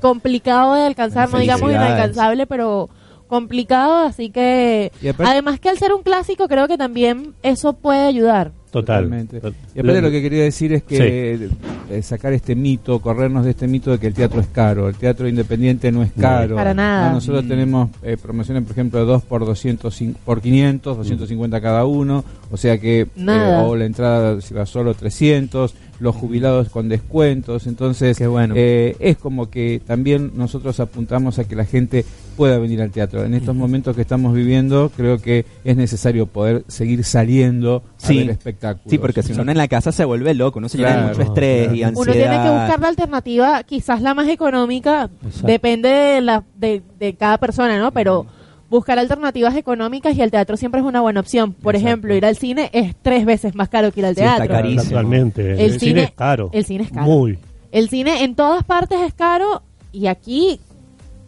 [0.00, 2.88] complicado de alcanzar, no digamos inalcanzable, pero
[3.28, 8.52] complicado, así que además que al ser un clásico creo que también eso puede ayudar.
[8.80, 9.04] Total.
[9.04, 9.40] Totalmente.
[9.40, 11.48] Tot- Y aparte lo que quería decir es que
[11.90, 14.88] eh, sacar este mito, corrernos de este mito de que el teatro es caro.
[14.88, 16.22] El teatro independiente no es No.
[16.22, 16.56] caro.
[16.56, 17.08] Para nada.
[17.08, 17.48] No, nosotros Mm.
[17.48, 22.24] tenemos eh, promociones, por ejemplo, de 2 por 200, por 500, 250 cada uno.
[22.50, 25.74] O sea que, eh, o la entrada si va solo 300.
[26.00, 28.54] Los jubilados con descuentos, entonces Qué bueno.
[28.56, 32.04] eh, es como que también nosotros apuntamos a que la gente
[32.36, 33.24] pueda venir al teatro.
[33.24, 38.18] En estos momentos que estamos viviendo, creo que es necesario poder seguir saliendo a Sí.
[38.18, 38.90] ver espectáculos.
[38.90, 41.08] Sí, porque si uno en la casa se vuelve loco, uno se llena de Claro,
[41.18, 41.92] mucho estrés y ansiedad.
[41.96, 45.46] Uno tiene que buscar la alternativa, quizás la más económica, Exacto.
[45.46, 47.90] depende de, la, de, de cada persona, ¿no?
[47.92, 48.26] Pero
[48.70, 51.52] buscar alternativas económicas y el teatro siempre es una buena opción.
[51.52, 51.88] Por Exacto.
[51.88, 54.54] ejemplo, ir al cine es tres veces más caro que ir al Sí, está teatro.
[54.54, 54.82] carísimo.
[54.84, 55.52] Naturalmente.
[55.52, 56.50] El, El cine, cine- es caro.
[56.52, 57.06] el cine es caro.
[57.06, 57.38] Muy.
[57.72, 60.60] El cine en todas partes es caro y aquí,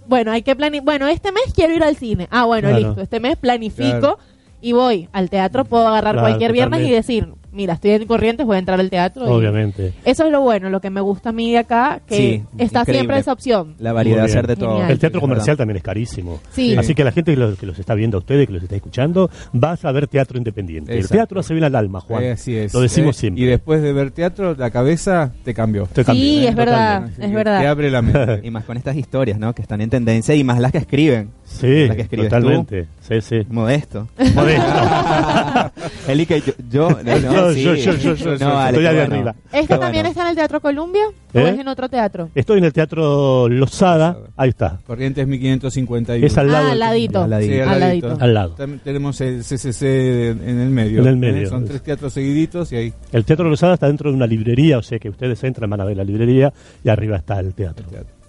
[0.07, 0.85] bueno, hay que planificar.
[0.85, 2.27] Bueno, este mes quiero ir al cine.
[2.31, 2.87] Ah, bueno, Claro.
[2.87, 3.01] listo.
[3.03, 4.19] Este mes planifico Claro.
[4.61, 5.65] y voy al teatro.
[5.65, 8.91] Puedo agarrar Claro, cualquier viernes y decir, mira, estoy en Corrientes, voy a entrar al
[8.91, 9.27] teatro.
[9.27, 9.93] y- Obviamente.
[10.05, 12.81] Eso es lo bueno, lo que me gusta a mí de acá, que Sí, está
[12.81, 12.99] increíble.
[13.01, 13.75] siempre esa opción.
[13.79, 14.71] La variedad de hacer de todo.
[14.73, 14.91] Genial.
[14.91, 16.41] El teatro comercial también es carísimo.
[16.51, 16.77] Sí.
[16.77, 18.77] Así que la gente que los, que los está viendo a ustedes, que los está
[18.77, 20.93] escuchando, vas a ver teatro independiente.
[20.95, 21.15] Exacto.
[21.15, 22.23] El teatro hace bien al alma, Juan.
[22.23, 22.73] Eh, así es.
[22.75, 23.43] Lo decimos Eh, siempre.
[23.45, 25.87] Y después de ver teatro, la cabeza te cambió.
[25.93, 26.23] Te cambia.
[26.25, 27.27] Sí, Eh, es verdad, totalmente.
[27.27, 27.61] es verdad.
[27.61, 28.41] Te abre la mente.
[28.49, 29.55] Y más con estas historias, ¿no?
[29.55, 31.31] Que están en tendencia y más las que escriben.
[31.45, 32.87] Sí, que escribes totalmente.
[33.01, 33.41] Sí, sí.
[33.49, 34.07] Modesto.
[34.35, 34.65] Modesto.
[36.09, 37.83] Eli que yo, yo, no, no, Yo, sí.
[37.83, 39.15] yo, yo, yo, yo, No, yo, vale, estoy ahí bueno.
[39.15, 39.35] arriba.
[39.53, 40.09] ¿Este Qué también bueno.
[40.09, 41.03] está en el Teatro Columbia
[41.35, 41.49] o ¿Eh?
[41.51, 42.31] es en otro teatro?
[42.35, 44.17] Estoy en el Teatro Losada.
[44.37, 44.81] Ahí está.
[44.87, 46.27] Corrientes 1551.
[46.27, 46.69] Es al lado.
[46.69, 47.23] Ah, al ladito.
[47.23, 47.53] Al ladito.
[47.55, 48.17] Sí, Al ladito.
[48.21, 48.51] Al lado.
[48.55, 51.01] También tenemos el CCC en el medio.
[51.03, 51.17] En el ¿eh?
[51.17, 51.49] medio.
[51.49, 52.93] Son tres teatros seguiditos y ahí.
[53.13, 55.85] El Teatro Losada está dentro de una librería, o sea que ustedes entran, van a
[55.85, 56.53] ver la librería
[56.85, 57.87] y arriba está el teatro.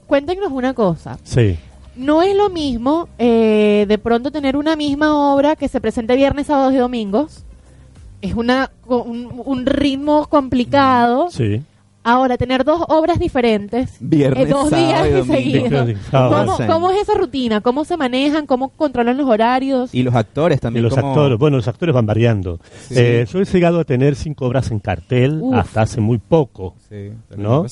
[0.08, 1.18] Cuéntenos una cosa.
[1.24, 1.58] Sí.
[1.96, 6.48] No es lo mismo eh, de pronto tener una misma obra que se presente viernes,
[6.48, 7.46] sábados y domingos.
[8.22, 11.30] Es una, co- un, un ritmo complicado.
[11.32, 11.62] Sí.
[12.02, 15.34] Ahora, tener dos obras diferentes, Viernes, eh, dos sábado días y domingo.
[15.36, 15.70] seguidos.
[15.70, 16.58] Viernes, sábado.
[16.68, 17.60] ¿Cómo, es esa rutina?
[17.62, 18.46] ¿Cómo se manejan?
[18.46, 19.94] ¿Cómo controlan los horarios?
[19.94, 20.84] Y los actores Y también.
[20.86, 22.60] los como- actores, bueno, los actores van variando.
[22.88, 22.94] Sí.
[22.98, 25.56] Eh, yo he llegado a tener cinco obras en cartel Uf.
[25.56, 26.76] hasta hace muy poco.
[26.90, 27.66] Sí, ¿No?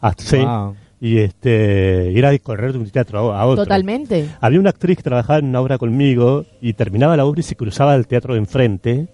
[0.00, 0.38] Hasta, sí.
[0.38, 0.76] Wow.
[1.00, 3.64] Y este, ir a correr de un teatro a a otro.
[3.64, 4.28] Totalmente.
[4.40, 7.56] Había una actriz que trabajaba en una obra conmigo y terminaba la obra y se
[7.56, 9.08] cruzaba al teatro de enfrente,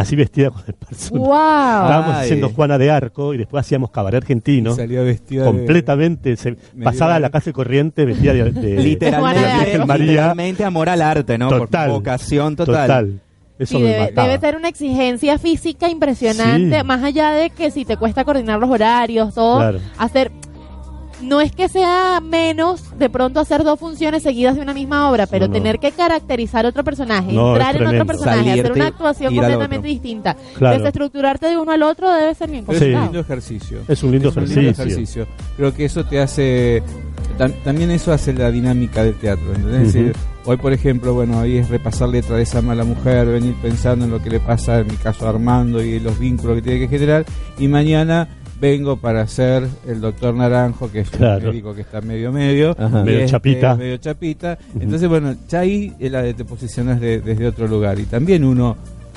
[0.00, 1.18] así vestida con el personaje.
[1.26, 1.34] ¡Wow!
[1.34, 2.24] Estábamos Ay.
[2.24, 4.74] haciendo Juana de Arco y después hacíamos cabaret argentino.
[4.74, 8.82] Salía vestida de- completamente, se, pasaba a la calle corriente vestida de, de- Juana de
[8.82, 9.64] Literalmente, Arco.
[9.64, 10.06] Virgen María.
[10.06, 11.48] literalmente amor al arte, ¿no?
[11.48, 11.90] Por Total.
[11.90, 13.20] vocación total.
[13.58, 16.84] Eso Sí, me debe, debe ser una exigencia física impresionante, Sí.
[16.86, 19.80] más allá de que si te cuesta coordinar los horarios, todo, Claro.
[19.98, 20.30] hacer...
[21.22, 25.26] No es que sea menos de pronto hacer dos funciones seguidas de una misma obra,
[25.26, 25.52] pero No, no.
[25.54, 30.36] tener que caracterizar otro personaje, No, entrar en otro personaje, hacer una actuación completamente distinta,
[30.56, 30.78] Claro.
[30.78, 33.04] desestructurarte de uno al otro debe ser bien Pero es un complicado.
[33.06, 33.78] lindo ejercicio.
[33.88, 34.70] Es un lindo Es un ejercicio.
[34.84, 35.26] ejercicio.
[35.56, 36.82] Creo que eso te hace.
[37.36, 39.52] tam- también eso hace la dinámica del teatro.
[39.54, 39.88] ¿entendés?
[39.88, 40.12] Es decir,
[40.44, 44.10] hoy, por ejemplo, bueno, hoy es repasar letra de esa mala mujer, venir pensando en
[44.10, 46.88] lo que le pasa, en mi caso, a Armando y los vínculos que tiene que
[46.88, 47.24] generar.
[47.58, 48.28] Y mañana
[48.60, 51.38] vengo para ser el doctor Naranjo, que es Claro.
[51.44, 52.74] un médico que está medio medio.
[52.78, 53.02] Ajá.
[53.04, 53.74] Medio este, chapita.
[53.76, 54.58] medio chapita.
[54.80, 57.98] Entonces, bueno, ya ahí es la de- te posicionas de- desde otro lugar.
[58.00, 58.76] Y también uno,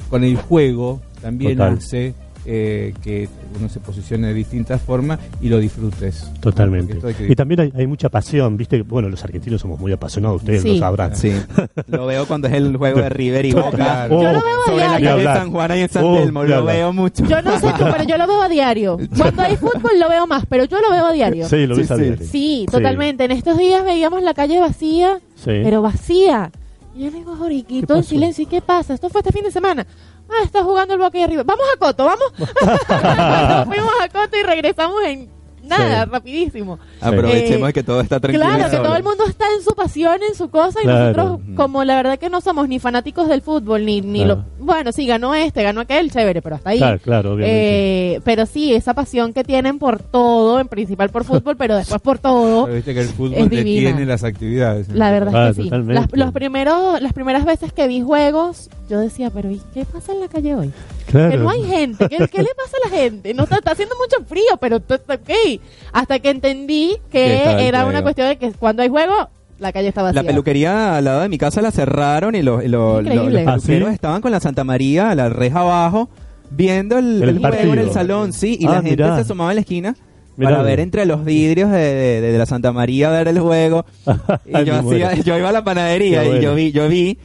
[0.10, 1.78] con el juego, también Total.
[1.78, 2.14] hace
[2.46, 6.32] eh, que uno se posicione de distintas formas y lo disfrutes.
[6.40, 6.98] Totalmente.
[7.14, 10.62] Que- Y también hay, hay mucha pasión, viste, bueno, los argentinos somos muy apasionados, ustedes
[10.64, 10.74] Sí.
[10.74, 11.16] lo sabrán.
[11.16, 11.32] Sí.
[11.88, 13.72] Lo veo cuando es el juego de River y Boca.
[13.72, 14.22] Claro.
[14.22, 15.26] Yo lo veo a Sobre la diario.
[15.26, 15.40] calle.
[15.40, 16.44] San Juan y en San Oh, Telmo.
[16.44, 17.26] Lo veo mucho.
[17.26, 18.98] Yo no sé tú, pero yo lo veo a diario.
[19.18, 21.48] Cuando hay fútbol lo veo más, pero yo lo veo a diario.
[21.50, 22.02] Sí, lo Sí, ves a sí.
[22.04, 22.26] diario.
[22.28, 23.26] Sí, totalmente.
[23.26, 25.52] En estos días veíamos la calle vacía, Sí.
[25.64, 26.52] pero vacía.
[26.96, 28.94] Y yo le digo, Joriquito, ¿Qué en silencio, ¿y qué pasa?
[28.94, 29.86] Esto fue este fin de semana.
[30.32, 31.46] Ah, está jugando el Boca y River.
[31.46, 32.32] Vamos a Coto, vamos.
[33.68, 35.30] Fuimos a Coto y regresamos en
[35.64, 36.10] nada, Sí.
[36.12, 36.80] rapidísimo.
[37.00, 38.44] Aprovechemos Eh, que todo está tranquilo.
[38.46, 41.06] Claro, que todo el mundo está en su pasión, en su cosa, y Claro.
[41.24, 44.44] nosotros, como la verdad que no somos ni fanáticos del fútbol, ni, ni Claro.
[44.60, 44.66] lo...
[44.66, 46.80] Bueno, sí, ganó este, ganó aquel, chévere, pero hasta ahí.
[46.80, 48.16] Claro, claro, obviamente.
[48.16, 52.02] Eh, pero sí, esa pasión que tienen por todo, en principal por fútbol, pero después
[52.02, 52.66] por todo.
[52.66, 54.90] Pero viste que el fútbol detiene las actividades.
[54.90, 54.96] ¿no?
[54.96, 55.70] La verdad Ah, es que sí.
[55.70, 55.94] totalmente.
[56.18, 60.12] Las, los primeros, las primeras veces que vi juegos, yo decía, pero ¿y qué pasa
[60.14, 60.72] en la calle hoy?
[61.08, 61.32] Claro.
[61.32, 62.08] Que no hay gente.
[62.10, 63.34] ¿Qué, qué le pasa a la gente?
[63.34, 65.60] No está, está haciendo mucho frío, pero t- ok.
[65.94, 69.14] Hasta que entendí Que estaba era una cuestión de que cuando hay juego,
[69.60, 70.22] la calle está vacía.
[70.22, 73.48] La peluquería al lado de mi casa la cerraron y los, y los, los- los
[73.48, 73.74] ¿Ah, sí?
[73.74, 76.10] estaban con la Santa María, la reja abajo,
[76.50, 79.16] viendo el, El el juego en el salón, sí, y Ah, la gente mirá.
[79.16, 79.96] se asomaba en la esquina
[80.38, 80.52] Mirá.
[80.52, 83.86] para ver entre los vidrios de, de- de la Santa María ver el juego.
[84.46, 87.18] y Ay, yo, hacía, yo iba a la panadería y yo vi, yo vi,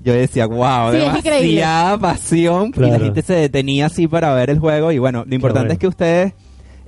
[0.00, 4.50] yo decía, wow, Sí, es demasiada pasión y la gente se detenía así para ver
[4.50, 5.72] el juego y bueno, lo importante bueno.
[5.74, 6.32] es que ustedes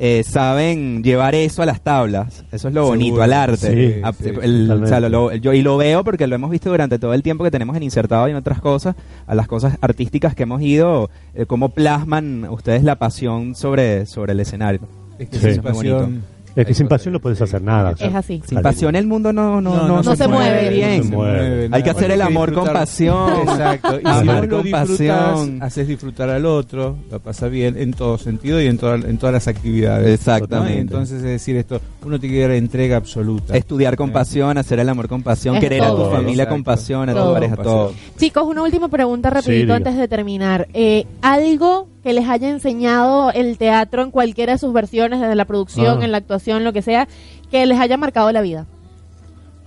[0.02, 2.44] eh, saben llevar eso a las tablas.
[2.52, 3.56] Eso es lo bonito, al arte.
[3.96, 5.10] Sí, A- sí, el- o sea, totalmente.
[5.10, 7.50] lo- lo- yo, y lo veo porque lo hemos visto durante todo el tiempo que
[7.50, 8.96] tenemos en Insertado y en otras cosas,
[9.26, 14.32] a las cosas artísticas que hemos ido, eh, cómo plasman ustedes la pasión sobre, sobre
[14.32, 14.80] el escenario.
[15.18, 15.52] Es que Sí.
[15.54, 16.08] sin Muy bonito.
[16.56, 17.92] Es que sin pasión no puedes hacer nada.
[17.98, 18.42] Es así.
[18.46, 20.70] Sin pasión el mundo no, no, No, no, no se mueve.
[20.70, 20.98] bien.
[20.98, 21.68] No se mueve.
[21.72, 23.30] Hay que hacer el amor con pasión.
[23.42, 24.00] Exacto.
[24.00, 25.62] Y si lo con pasión.
[25.62, 29.32] haces disfrutar al otro, lo pasa bien en todo sentido y en, toda- en todas
[29.32, 30.08] las actividades.
[30.18, 30.74] Exactamente.
[30.76, 30.80] ¿no?
[30.80, 33.56] Entonces, es decir, esto, uno tiene que dar entrega absoluta.
[33.56, 34.12] Estudiar con Eh.
[34.12, 37.18] pasión, hacer el amor con pasión, Es querer a tu familia con pasión, a tu
[37.18, 37.32] Todo.
[37.34, 37.92] pareja, todo.
[38.18, 40.66] Chicos, una última pregunta rapidito antes de terminar.
[40.74, 45.44] Eh, ¿Algo que les haya enseñado el teatro en cualquiera de sus versiones, desde la
[45.44, 46.04] producción, Ah.
[46.04, 47.08] en la actuación, lo que sea,
[47.50, 48.66] que les haya marcado la vida?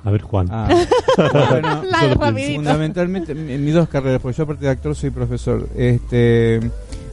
[0.04, 0.48] A ver, Juan.
[0.52, 0.68] Ah.
[1.18, 6.60] bueno, fundamentalmente en en mis dos carreras, porque yo aparte de actor soy profesor este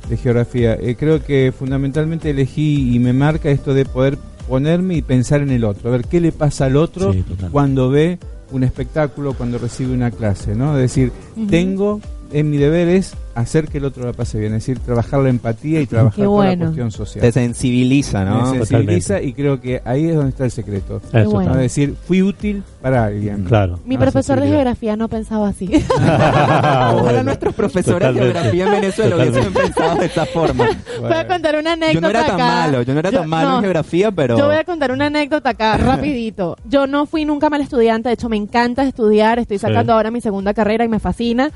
[0.08, 0.74] de geografía.
[0.74, 5.50] Eh, creo que fundamentalmente elegí y me marca esto de poder ponerme y pensar en
[5.50, 8.18] el otro, a ver qué le pasa al otro Sí, cuando ve
[8.50, 10.74] un espectáculo, cuando recibe una clase, ¿no?
[10.74, 11.12] Es decir,
[11.48, 12.00] tengo
[12.32, 15.28] en mi deber es hacer que el otro la pase bien, es decir, trabajar la
[15.30, 16.64] empatía y trabajar con la bueno.
[16.66, 17.22] cuestión social.
[17.22, 18.52] Te sensibiliza, ¿no?
[18.52, 21.00] Me sensibiliza y creo que ahí es donde está el secreto.
[21.12, 21.50] Eso bueno.
[21.50, 21.56] ¿no?
[21.56, 23.44] Es decir, fui útil para alguien.
[23.44, 23.78] Claro.
[23.84, 25.70] Mi Ah, profesor de geografía no pensaba así.
[25.96, 30.68] Ojalá Bueno, nuestros profesores de geografía en Venezuela hubiesen pensado de esta forma.
[31.00, 32.44] Voy a contar una anécdota Yo no era tan acá.
[32.46, 34.38] malo, yo no era tan malo no, en geografía, pero...
[34.38, 36.56] Yo voy a contar una anécdota acá, rapidito.
[36.68, 39.62] Yo no fui nunca mal estudiante, de hecho me encanta estudiar, estoy Sí.
[39.66, 41.50] sacando ahora mi segunda carrera y me fascina.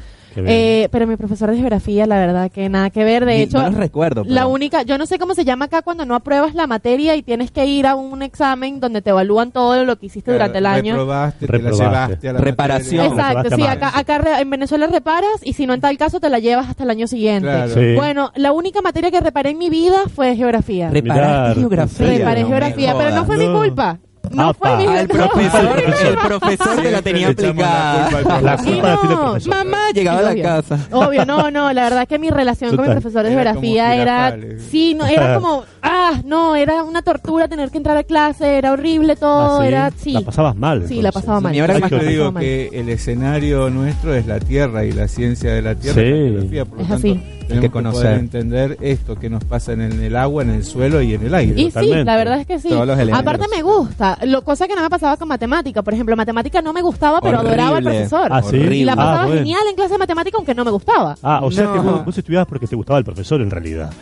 [0.46, 3.24] Eh, pero mi profesor de geografía, la verdad que nada que ver.
[3.24, 6.04] De hecho, no los recuerdo, la única, yo no sé cómo se llama acá cuando
[6.04, 9.84] no apruebas la materia y tienes que ir a un examen donde te evalúan todo
[9.84, 10.94] lo que hiciste durante el año.
[10.94, 11.84] Reprobaste, te Reprobaste.
[11.84, 13.16] la llevaste a la Reparación.
[13.16, 13.30] materia.
[13.32, 16.28] Exacto, sí, acá, acá re- en Venezuela reparas y si no en tal caso te
[16.30, 17.48] la llevas hasta el año siguiente.
[17.48, 17.74] Claro.
[17.74, 17.94] Sí.
[17.94, 20.90] Bueno, la única materia que reparé en mi vida fue geografía.
[20.90, 22.06] Reparaste geografía.
[22.08, 23.98] Reparé no geografía, pero no fue mi culpa.
[24.30, 24.68] No Apa.
[24.76, 28.08] fue mi Ah, el profesor, el profesor te la tenía la aplicada.
[28.10, 29.54] culpa La culpa la tiene el no, profesor.
[29.54, 30.78] Mamá llegaba a la casa.
[30.92, 33.00] Obvio, no, no, la verdad que mi relación con mi Total.
[33.02, 34.36] profesor de Era geografía era,
[34.70, 38.72] sí, no, era como, ah, no, era una tortura tener que entrar a clase, era
[38.72, 39.66] horrible todo, Ah, ¿sí?
[39.68, 40.88] era, sí, La pasabas mal.
[40.88, 41.22] sí, la entonces.
[41.22, 41.52] pasaba mal.
[41.52, 42.42] Mi hora la más Yo pasaba digo mal.
[42.42, 46.08] que el escenario nuestro es la tierra y la ciencia de la tierra Sí.
[46.08, 47.12] es la geografía, por lo Es tanto así.
[47.14, 48.02] tenemos que que, conocer.
[48.02, 51.14] poder entender esto que nos pasa en el, en el agua, en el suelo y
[51.14, 51.60] en el aire.
[51.60, 52.04] Y sí, Totalmente.
[52.04, 52.68] la verdad es que sí.
[52.68, 53.20] Todos los elementos.
[53.20, 56.72] Aparte me gusta, lo cosa que no me pasaba con matemática, por ejemplo, matemática no
[56.72, 58.28] me gustaba, pero adoraba al profesor.
[58.30, 58.56] Ah, ¿sí?
[58.56, 59.40] Y la Ah, pasaba bueno.
[59.40, 61.16] genial en clase de matemática aunque no me gustaba.
[61.22, 63.92] Ah, o sea que vos, vos estudiabas porque te gustaba el profesor en realidad.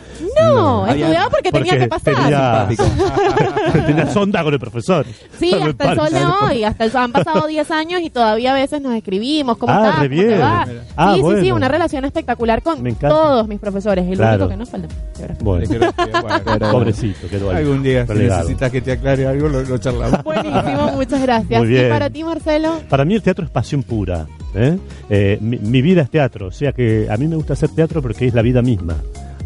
[0.53, 2.13] No, Había- estudiaba porque, tenía que pasar.
[3.85, 5.05] Tenía, sonda con el profesor.
[5.39, 6.45] Sí, Me hasta el sol de parece.
[6.45, 9.87] hoy, hasta el han pasado 10 años y todavía a veces nos escribimos, ¿cómo Ah,
[9.89, 9.99] estás?
[10.01, 10.41] re ¿Cómo te bien.
[10.41, 10.67] va?
[10.95, 11.55] Ah, sí, sí, sí, bueno.
[11.55, 13.09] una relación espectacular con Me encanta.
[13.09, 14.45] todos mis profesores, el Claro.
[14.45, 14.87] único que nos falta.
[15.17, 15.37] geografía.
[15.43, 17.57] Bueno, pobrecito, quedó ahí.
[17.57, 18.39] Algún día, si relegado.
[18.41, 20.23] necesitas que te aclare algo, lo, lo charlamos.
[20.23, 21.59] Buenísimo, muchas gracias.
[21.59, 21.87] Muy bien.
[21.87, 24.27] Y para ti, Marcelo, Para mí el teatro es pasión pura.
[24.55, 24.77] ¿eh?
[25.09, 28.01] Eh, mi, mi vida es teatro, o sea que a mí me gusta hacer teatro
[28.01, 28.95] porque es la vida misma.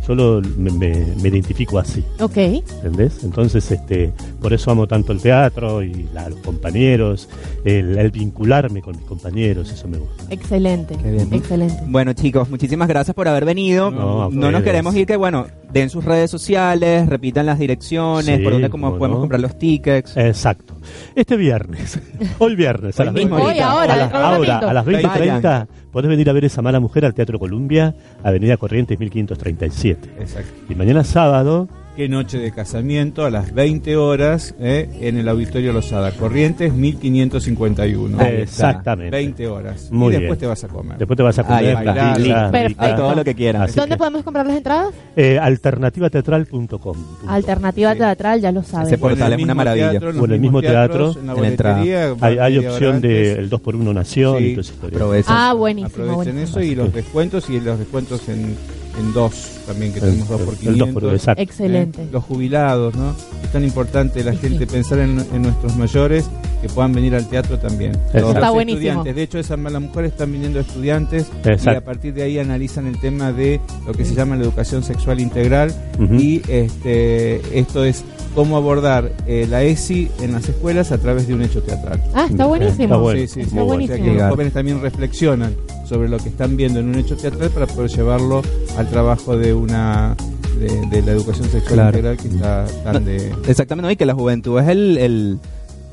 [0.07, 3.25] Solo me, me- me identifico así, ok, ¿entendés?
[3.25, 7.27] Entonces, este, por eso amo tanto el teatro y la- los compañeros,
[7.65, 10.23] el, el vincularme con mis compañeros, eso me gusta.
[10.29, 11.33] excelente, Qué bien.
[11.33, 11.75] excelente.
[11.87, 13.91] Bueno, chicos, muchísimas gracias por haber venido.
[13.91, 18.37] No, No, a nos queremos ir que, bueno, den sus redes sociales, repitan las direcciones,
[18.37, 19.21] Sí, por dónde como cómo podemos no.
[19.21, 20.15] comprar los tickets.
[20.17, 20.75] Exacto.
[21.15, 21.99] Este viernes,
[22.39, 25.67] hoy viernes, a las mismo, 20, Hoy, ahora, a las, ahora, a las 20.30 Vayan.
[25.91, 30.09] podés venir a ver esa mala mujer al Teatro Columbia, Avenida Corrientes 1537.
[30.19, 30.51] Exacto.
[30.69, 35.73] Y mañana sábado, Qué noche de casamiento a las 20 horas eh, en el Auditorio
[35.73, 36.11] Losada.
[36.11, 38.19] Corrientes 1551.
[38.19, 38.41] Ahí está.
[38.43, 39.09] exactamente.
[39.09, 39.89] 20 horas.
[39.91, 40.39] Muy y después bien.
[40.41, 40.97] te vas a comer.
[40.99, 41.83] Después te vas a comer, Ahí está.
[41.83, 42.51] bailar, Listo.
[42.51, 42.95] Perfecto.
[42.97, 43.61] Todo lo que quieran.
[43.63, 44.93] Así ¿Dónde que- podemos comprar las entradas?
[45.15, 46.97] Eh, alternativateatral.com.
[47.27, 47.97] Alternativa Sí.
[47.97, 48.85] Teatral, ya lo saben.
[48.87, 49.89] Ese portal es una mismo maravilla.
[49.89, 51.81] teatro, en O los en el mismo teatro, en la en la entrada.
[52.21, 54.43] Hay, hay opción del 2 por 1 Nación Sí.
[54.45, 54.97] y toda esa historia.
[54.97, 55.33] Aprovechen.
[55.35, 56.59] Ah, buenísimo, Aprovechen buenísimo.
[56.59, 58.55] eso y los descuentos y los descuentos en,
[58.99, 61.13] en dos también que tenemos dos por el, el 2 por 1, 500.
[61.13, 61.41] exacto.
[61.43, 62.01] Excelente.
[62.03, 62.07] ¿eh?
[62.11, 63.13] Los jubilados, ¿no?
[63.43, 64.71] Es tan importante la Sí, gente sí.
[64.71, 66.25] pensar en, en nuestros mayores
[66.61, 67.91] que puedan venir al teatro también.
[68.15, 68.79] Los Está buenísimo.
[68.79, 71.77] estudiantes, de hecho, esas malas mujeres están viniendo estudiantes y Exacto.
[71.79, 75.19] a partir de ahí analizan el tema de lo que se llama la educación sexual
[75.19, 76.15] integral Ujú.
[76.15, 78.03] y este esto es
[78.33, 82.01] cómo abordar eh, la ESI en las escuelas a través de un hecho teatral.
[82.13, 82.83] Ah, está buenísimo.
[82.83, 83.19] Está bueno.
[83.21, 83.39] Sí, sí, sí.
[83.41, 84.03] Está O sea buenísimo.
[84.05, 85.53] que los jóvenes también reflexionan
[85.87, 88.41] sobre lo que están viendo en un hecho teatral para poder llevarlo
[88.77, 90.15] al trabajo de una
[90.59, 91.97] de, de la educación sexual Claro.
[91.97, 95.39] integral que está tan de Exactamente, y que la juventud es el, el-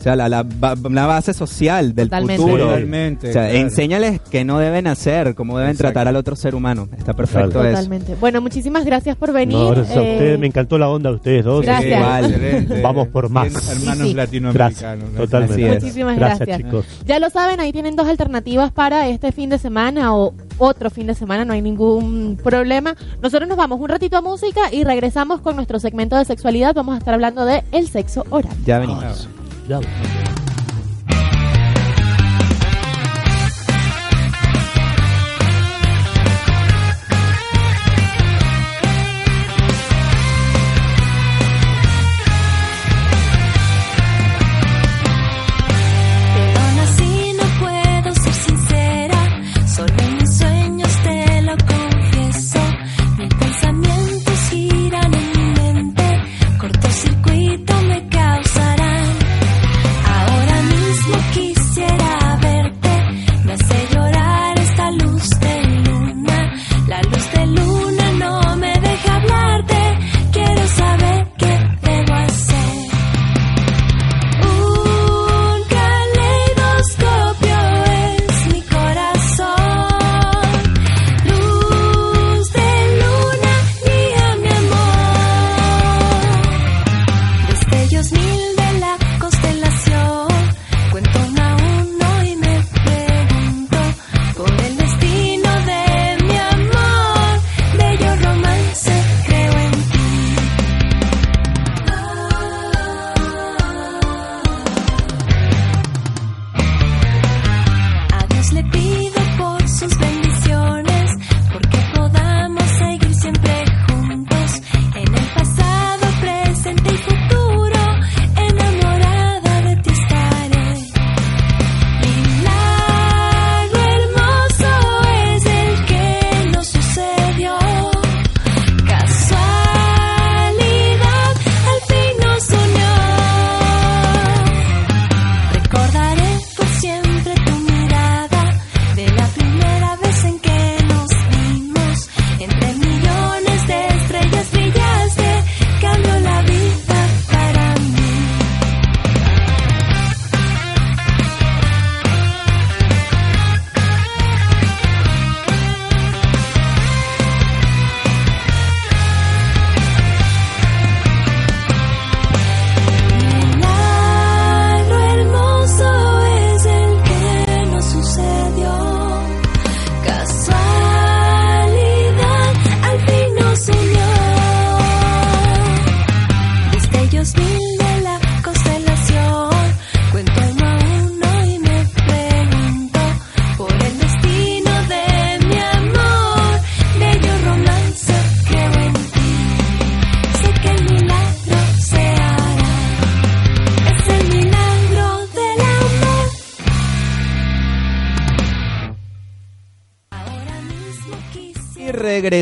[0.04, 0.44] sea, la, la,
[0.90, 2.42] la base social del Totalmente.
[2.42, 2.64] futuro.
[2.66, 3.58] Totalmente, O sea, claro.
[3.58, 5.92] enséñales qué no deben hacer, cómo deben Exacto.
[5.92, 6.88] tratar al otro ser humano.
[6.96, 7.68] Está perfecto Claro.
[7.68, 7.76] eso.
[7.78, 8.14] Totalmente.
[8.20, 9.56] Bueno, muchísimas gracias por venir.
[9.56, 10.38] No, gracias a Eh, ustedes.
[10.38, 11.64] Me encantó la onda de ustedes dos.
[11.64, 11.98] Gracias.
[11.98, 12.24] Igual.
[12.26, 12.80] Excelente.
[12.82, 13.48] Vamos por más.
[13.48, 14.14] Bien, hermanos Sí, sí.
[14.14, 15.10] latinoamericanos.
[15.10, 15.74] Gracias, totalmente.
[15.80, 16.58] Muchísimas Gracias, gracias.
[16.70, 16.86] chicos.
[17.06, 21.06] Ya lo saben, ahí tienen dos alternativas para este fin de semana o otro fin
[21.06, 22.94] de semana, no hay ningún problema.
[23.22, 26.74] Nosotros nos vamos un ratito a música y regresamos con nuestro segmento de sexualidad.
[26.74, 28.52] Vamos a estar hablando de el sexo oral.
[28.66, 29.28] Ya venimos.
[29.66, 29.80] Ya.
[29.80, 30.43] Pero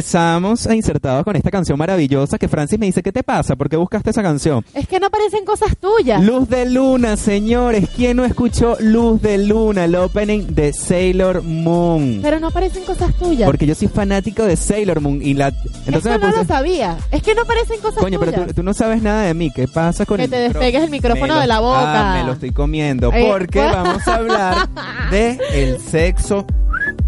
[0.03, 3.55] regresamos a Insertados con esta canción maravillosa que Francis me dice, ¿qué te pasa?
[3.55, 4.65] ¿Por qué buscaste esa canción?
[4.75, 6.23] Es que no parecen cosas tuyas.
[6.25, 7.89] Luz de Luna, señores.
[7.95, 12.19] ¿Quién no escuchó Luz de Luna, el opening de Sailor Moon?
[12.21, 13.47] Pero no parecen cosas tuyas.
[13.47, 15.53] Porque yo soy fanático de Sailor Moon y la...
[15.87, 16.97] Entonces me no lo sabía.
[17.13, 18.49] Es que no parecen cosas Coño, pero tuyas.
[18.49, 19.53] tú, tú no sabes nada de mí.
[19.55, 22.13] ¿Qué pasa con Que el te despegues el micrófono Me lo- de la boca.
[22.13, 23.13] Ah, me lo estoy comiendo.
[23.13, 24.69] Eh, Porque vamos a hablar
[25.13, 26.45] de el sexo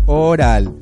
[0.07, 0.73] oral.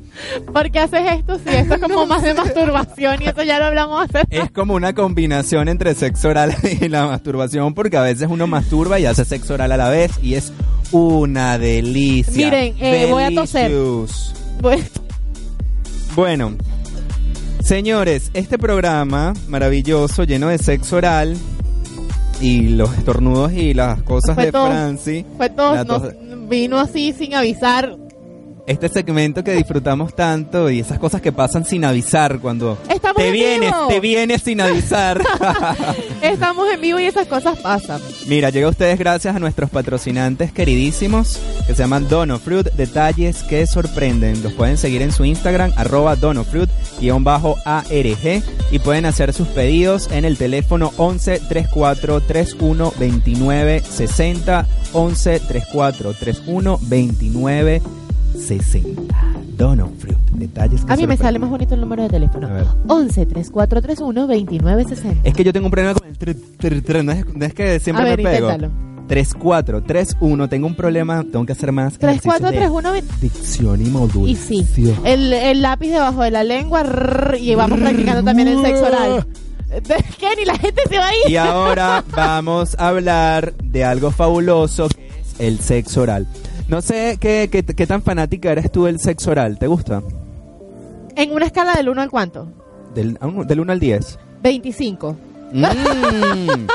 [0.51, 1.39] ¿Por qué haces esto?
[1.39, 4.73] Si esto es como más de masturbación y eso ya lo hablamos hace Es como
[4.75, 9.25] una combinación entre sexo oral y la masturbación, porque a veces uno masturba y hace
[9.25, 10.51] sexo oral a la vez y es
[10.91, 12.45] una delicia.
[12.45, 13.71] Miren, eh, voy a toser.
[16.15, 16.53] Bueno,
[17.61, 21.35] señores, este programa maravilloso, lleno de sexo oral
[22.39, 24.67] y los estornudos y las cosas Fue de todo.
[24.67, 26.13] Franci, fue todo, la no- tos-
[26.49, 27.97] vino así sin avisar.
[28.65, 33.27] Este segmento que disfrutamos tanto y esas cosas que pasan sin avisar cuando Estamos te
[33.27, 33.87] en vienes, vivo.
[33.87, 35.21] te vienes sin avisar.
[36.21, 37.99] Estamos en vivo y esas cosas pasan.
[38.27, 43.67] Mira, llega a ustedes gracias a nuestros patrocinantes queridísimos que se llaman Donofruit, detalles que
[43.67, 44.41] sorprenden.
[44.43, 50.37] Los pueden seguir en su Instagram, arroba Donofruit-ARG y pueden hacer sus pedidos en el
[50.37, 58.02] teléfono 11 34 31 29 60 11 34 31 29 60.
[59.57, 62.47] Donofruit, detalles que A mí me sale más bonito el número de teléfono.
[62.47, 62.65] A ver.
[62.87, 65.21] 11 3431 2960.
[65.27, 67.53] Es que yo tengo un problema con el tr, tr, tr, no, es, no es
[67.53, 68.47] que siempre A ver, me pego.
[68.51, 68.73] inténtalo.
[69.07, 70.49] 3431.
[70.49, 71.97] Tengo un problema, tengo que hacer más.
[71.97, 74.29] 3, ejercicio 4, de 3, 1, Dicción y modulación.
[74.29, 78.61] Y sí, el, el lápiz debajo de la lengua rrr, y vamos practicando también el
[78.61, 79.25] sexo oral.
[80.19, 80.27] ¿Qué?
[80.37, 81.31] Ni la gente se va a ir.
[81.31, 86.27] Y ahora vamos a hablar de algo fabuloso que es el sexo oral.
[86.73, 89.59] No sé qué, qué, qué tan fanática eres tú del sexo oral.
[89.59, 90.01] ¿Te gusta?
[91.15, 92.47] En una escala del 1 al cuánto?
[92.95, 93.15] Del,
[93.45, 94.17] del 1 al 10.
[94.41, 95.15] 25.
[95.51, 96.65] Mm,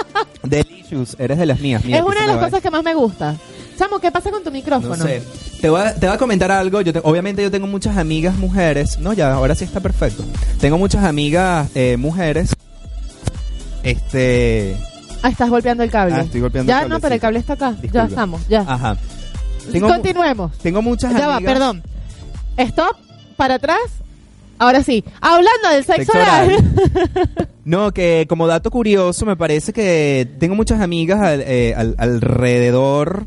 [0.49, 1.17] delicious.
[1.19, 1.85] Eres de las mías.
[1.85, 3.35] Mira, es una de las cosas que más me gusta.
[3.77, 4.95] Chamo, ¿qué pasa con tu micrófono?
[4.97, 5.21] No sé.
[5.61, 6.81] Te voy, a, te voy a comentar algo.
[6.81, 9.01] Yo te- obviamente yo tengo muchas amigas mujeres.
[9.01, 10.23] No, ya, ahora sí está perfecto.
[10.61, 12.55] Tengo muchas amigas eh, mujeres.
[13.83, 14.77] Este...
[15.23, 16.15] Ah, estás golpeando el cable.
[16.15, 17.15] Ah, estoy golpeando ya el cable, no, pero sí.
[17.15, 17.71] el cable está acá.
[17.73, 17.93] Disculpa.
[17.99, 18.61] Ya estamos, ya.
[18.61, 18.97] Ajá.
[19.73, 20.57] Tengo, Continuemos.
[20.59, 21.83] tengo muchas Ya va, perdón.
[22.57, 22.97] Stop,
[23.37, 23.79] para atrás.
[24.59, 25.05] Ahora sí.
[25.21, 26.51] Hablando del sexo, Sexo oral.
[26.51, 27.49] oral.
[27.65, 33.27] No, que como dato curioso, me parece que tengo muchas amigas al- eh, al- alrededor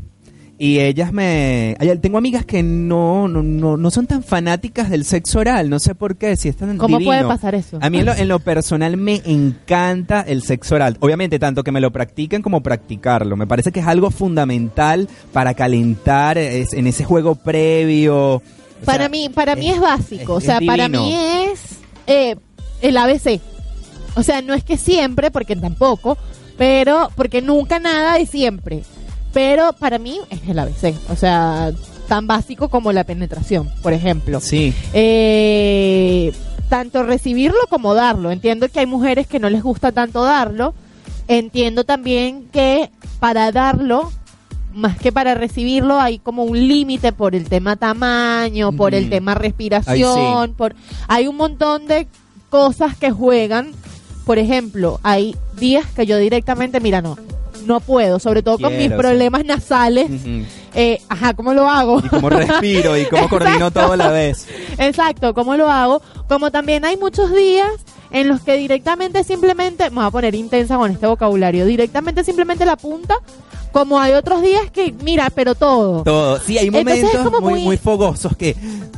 [0.64, 1.76] y ellas me...
[2.00, 5.96] Tengo amigas que no, no, no, no son tan fanáticas del sexo oral, no sé
[5.96, 7.08] por qué, si es tan ¿Cómo divino.
[7.10, 7.78] puede pasar eso?
[7.80, 10.96] A mí en lo, en lo personal me encanta el sexo oral.
[11.00, 13.36] Obviamente, tanto que me lo practiquen como practicarlo.
[13.36, 18.34] Me parece que es algo fundamental para calentar es- en ese juego previo.
[18.36, 18.42] O
[18.84, 20.38] Para sea, mí, para mí es básico.
[20.38, 21.60] es- o sea, es para mí es
[22.06, 22.36] eh,
[22.82, 23.40] el ABC.
[24.14, 26.16] O sea, no es que siempre, porque tampoco,
[26.56, 28.82] pero porque nunca nada es siempre.
[29.32, 30.94] Pero para mí es el ABC.
[31.10, 31.72] O sea,
[32.08, 34.40] tan básico como la penetración, por ejemplo.
[34.40, 34.74] Sí.
[34.92, 36.32] Eh,
[36.68, 38.30] tanto recibirlo como darlo.
[38.30, 40.74] Entiendo que hay mujeres que no les gusta tanto darlo.
[41.28, 44.10] Entiendo también que para darlo,
[44.74, 49.10] más que para recibirlo, hay como un límite por el tema tamaño, por el Ujú.
[49.10, 50.74] tema respiración, por
[51.08, 52.06] hay un montón de
[52.50, 53.72] cosas que juegan.
[54.26, 57.16] Por ejemplo, hay días que yo directamente, mira, no,
[57.66, 58.94] no puedo, sobre todo con mis sí.
[58.96, 60.08] problemas nasales.
[60.74, 62.00] Eh, ajá, ¿cómo lo hago?
[62.04, 64.46] Y cómo respiro y cómo coordino todo a la vez.
[64.78, 66.00] Exacto, ¿cómo lo hago?
[66.28, 67.68] Como también hay muchos días
[68.10, 72.64] en los que directamente simplemente, me voy a poner intensa con este vocabulario, directamente simplemente
[72.66, 73.14] la punta,
[73.72, 76.02] como hay otros días que, mira, pero todo.
[76.02, 76.38] Todo.
[76.40, 78.54] Sí, hay momentos como muy, muy- muy fogosos que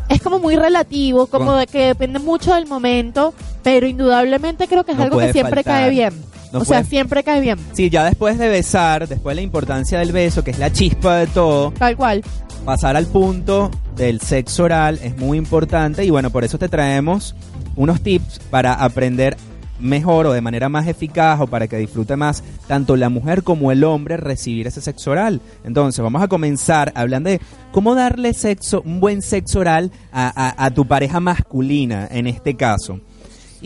[0.08, 4.92] Es como muy relativo, como de que depende mucho del momento, pero indudablemente creo que
[4.92, 5.82] es No algo que siempre faltar.
[5.82, 6.12] cae bien.
[6.54, 9.98] No o sea, siempre cae bien, Sí, ya después de besar, después de la importancia
[9.98, 12.22] del beso, que es la chispa de todo, tal cual.
[12.64, 17.34] pasar al punto del sexo oral es muy importante y bueno, por eso te traemos
[17.76, 19.36] unos tips para aprender
[19.80, 23.72] mejor o de manera más eficaz o para que disfrute más tanto la mujer como
[23.72, 25.40] el hombre recibir ese sexo oral.
[25.64, 27.40] Entonces vamos a comenzar hablando de
[27.72, 32.54] cómo darle sexo, un buen sexo oral a, a- a tu pareja masculina en este
[32.54, 33.00] caso.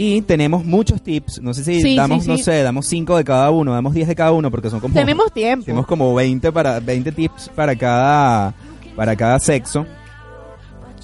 [0.00, 2.44] Y tenemos muchos tips, no sé si Sí, damos, sí, no sí.
[2.44, 4.94] sé, damos 5 de cada uno, damos 10 de cada uno porque son como...
[4.94, 5.64] Tenemos tiempo.
[5.66, 8.54] Tenemos como 20 para 20 tips para cada
[8.94, 9.86] para cada sexo.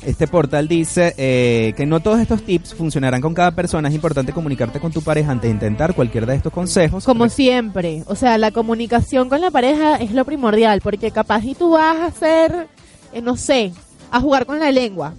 [0.07, 3.88] Este portal dice eh, que no todos estos tips funcionarán con cada persona.
[3.88, 7.05] Es importante comunicarte con tu pareja antes de intentar cualquiera de estos consejos.
[7.05, 11.57] Como siempre, o sea, la comunicación con la pareja es lo primordial, porque capaz y
[11.57, 12.68] tú vas a hacer,
[13.12, 13.72] eh, no sé,
[14.12, 15.14] a jugar con la lengua,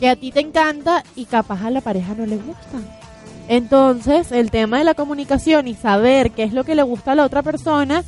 [0.00, 2.97] que a ti te encanta y capaz a la pareja no le gusta.
[3.48, 7.14] Entonces, el tema de la comunicación y saber qué es lo que le gusta a
[7.14, 8.04] la otra persona,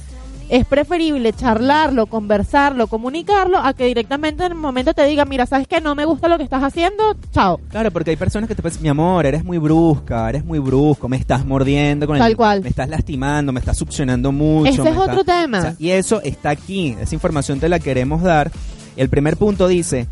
[0.50, 5.68] es preferible charlarlo, conversarlo, comunicarlo, a que directamente en el momento te diga, mira, ¿sabes
[5.68, 7.14] que no me gusta lo que estás haciendo?
[7.32, 7.60] Chao.
[7.70, 11.08] Claro, porque hay personas que te dicen, mi amor, eres muy brusca, eres muy brusco,
[11.08, 12.62] me estás mordiendo con Tal el, cual.
[12.62, 14.70] me estás lastimando, me estás succionando mucho.
[14.72, 15.58] Ese es está- otro tema.
[15.58, 18.50] O sea, y eso está aquí, esa información te la queremos dar.
[18.96, 20.08] El primer punto dice,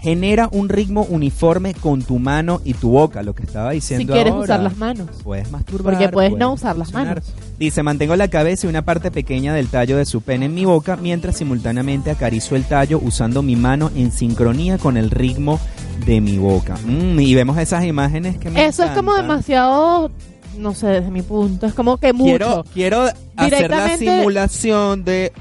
[0.00, 4.12] genera un ritmo uniforme con tu mano y tu boca, lo que estaba Si diciendo
[4.12, 4.44] quieres ahora.
[4.44, 5.08] usar las manos.
[5.24, 5.94] Puedes masturbar.
[5.94, 7.24] Porque puedes no usar las manos.
[7.58, 10.64] Dice, mantengo la cabeza y una parte pequeña del tallo de su pene en mi
[10.64, 15.58] boca mientras simultáneamente acaricio el tallo usando mi mano en sincronía con el ritmo
[16.06, 16.76] de mi boca.
[16.84, 20.10] Mm, y vemos esas imágenes que me Eso es como demasiado,
[20.56, 22.28] no sé, desde mi punto, es como que mucho.
[22.32, 25.32] Quiero, quiero hacer la simulación de...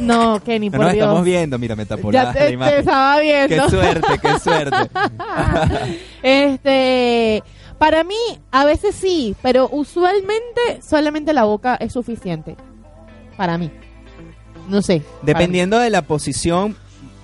[0.00, 1.04] No, Kenny, No por nos Dios.
[1.04, 2.78] estamos viendo, mira, me tapó ya la, te, la te imagen.
[2.78, 3.48] estaba viendo.
[3.64, 4.76] Qué suerte, qué suerte.
[6.22, 7.42] este,
[7.78, 8.14] para mí,
[8.50, 12.56] a veces sí, pero usualmente solamente la boca es suficiente.
[13.36, 13.70] Para mí.
[14.68, 15.02] No sé.
[15.22, 16.76] Dependiendo de la posición,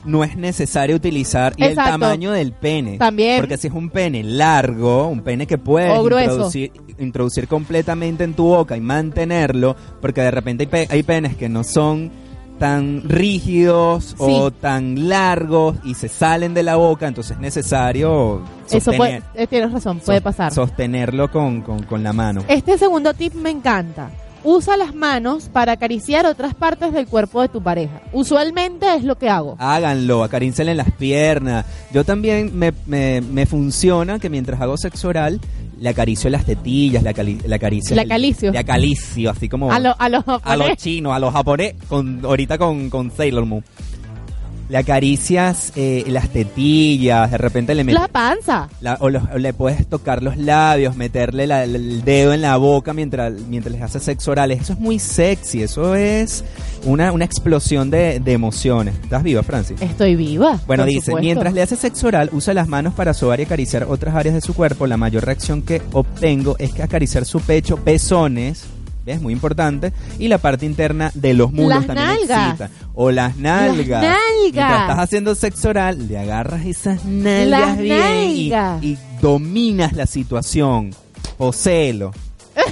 [0.05, 1.95] no es necesario utilizar y Exacto.
[1.95, 2.99] el tamaño del pene.
[2.99, 3.41] También.
[3.41, 8.45] Porque si es un pene largo, un pene que puedes introducir, introducir completamente en tu
[8.45, 12.11] boca y mantenerlo, porque de repente hay, pe- hay penes que no son
[12.59, 18.43] tan rígidos o tan largos y se salen de la boca, entonces es necesario.
[18.71, 20.53] Eso puede, eh, tienes razón, puede pasar.
[20.55, 22.45] sostenerlo con, con- con la mano.
[22.49, 24.09] Este segundo tip me encanta.
[24.45, 28.01] Usa las manos para acariciar otras partes del cuerpo de tu pareja.
[28.13, 29.57] Usualmente es lo que hago.
[29.59, 31.65] Háganlo, acarícenle las piernas.
[31.93, 35.41] Yo también me, me, me funciona que mientras hago sexo oral,
[35.81, 37.97] le acaricio las tetillas, le, acali- le acaricio.
[37.97, 38.53] Le acaricio.
[38.53, 39.73] Le acaricio, así como.
[39.73, 43.45] A, lo- a los a los chinos, a los japoneses, con, ahorita con, con Sailor
[43.47, 43.65] Moon.
[44.69, 48.01] Le acaricias eh, las tetillas, de repente le metes...
[48.01, 48.69] La panza.
[48.81, 52.57] la- o, los- o le puedes tocar los labios, meterle la- el dedo en la
[52.57, 54.51] boca mientras, mientras les haces sexo oral.
[54.53, 56.45] Eso es muy sexy, eso es
[56.85, 58.95] una, una explosión de, de emociones.
[59.03, 59.81] ¿Estás viva, Francis?
[59.83, 60.59] Estoy viva.
[60.67, 61.21] Bueno, dice, supuesto.
[61.25, 64.41] mientras le hace sexo oral, usa las manos para sobar y acariciar otras áreas de
[64.41, 64.87] su cuerpo.
[64.87, 68.65] La mayor reacción que obtengo es que acariciar su pecho, pezones,
[69.05, 69.21] ¿ves?
[69.21, 72.49] Muy importante, y la parte interna de los muslos Las también nalgas.
[72.61, 72.71] excita.
[72.95, 74.03] O las nalgas.
[74.03, 74.19] nalgas.
[74.43, 78.83] Mientras estás haciendo sexo oral, le agarras esas nalgas Las bien y- nalgas.
[78.85, 80.91] Y, dominas la situación.
[81.37, 82.13] Poselo.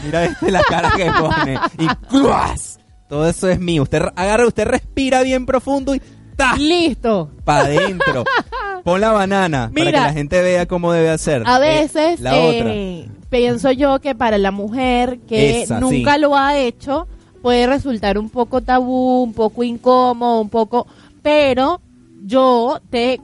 [0.04, 1.58] Mira este la cara que pone.
[1.78, 2.78] Y ¡cluas!
[3.08, 3.82] Todo eso es mío.
[3.82, 6.00] Usted agarra, usted respira bien profundo y
[6.36, 6.56] ¡ta!
[6.56, 7.30] Listo.
[7.44, 8.24] para adentro.
[8.84, 11.42] Pon la banana para que la gente vea cómo debe hacer.
[11.46, 12.70] A Eh, veces la otra.
[12.72, 16.20] eh, pienso yo que para la mujer que Esa, nunca sí.
[16.20, 17.08] lo ha hecho
[17.40, 20.86] puede resultar un poco tabú, un poco incómodo, un poco...
[21.22, 21.80] Pero
[22.24, 23.20] yo te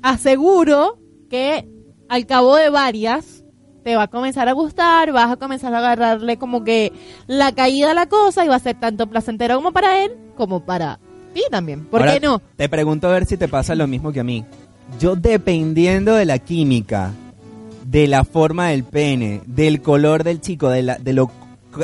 [0.00, 0.98] aseguro
[1.28, 1.68] que
[2.08, 3.42] al cabo de varias
[3.82, 6.92] te va a comenzar a gustar, vas a comenzar a agarrarle como que
[7.26, 10.60] la caída a la cosa y va a ser tanto placentero como para él como
[10.60, 11.00] para
[11.34, 11.84] ti también.
[11.86, 12.40] ¿Por Ahora, qué no?
[12.56, 14.44] Te pregunto a ver si te pasa lo mismo que a mí.
[15.00, 17.12] Yo dependiendo de la química,
[17.86, 21.30] de la forma del pene, del color del chico, de, la, de lo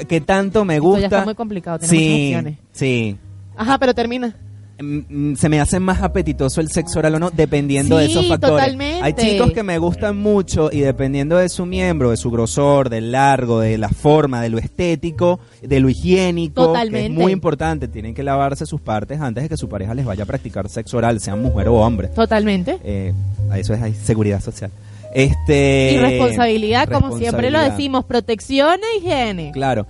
[0.09, 1.01] que tanto me Esto gusta.
[1.01, 2.35] ya está muy complicado, sí,
[2.73, 3.17] sí.
[3.57, 4.35] Ajá, pero termina.
[4.81, 8.27] Mm, mm, se me hace más apetitoso el sexo oral o no, dependiendo de esos
[8.27, 8.57] factores.
[8.57, 9.01] totalmente.
[9.05, 13.13] Hay chicos que me gustan mucho y dependiendo de su miembro, de su grosor, del
[13.13, 17.13] largo, de la forma, de lo estético, de lo higiénico, que Totalmente.
[17.13, 17.87] es muy importante.
[17.87, 20.97] Tienen que lavarse sus partes antes de que su pareja les vaya a practicar sexo
[20.97, 22.09] oral, sean mujer o hombre.
[22.09, 22.79] Totalmente.
[22.83, 23.13] Eh,
[23.51, 24.71] a eso es hay seguridad social.
[25.15, 29.53] Este, y responsabilidad, como siempre lo decimos, protección e higiene.
[29.53, 29.87] Claro.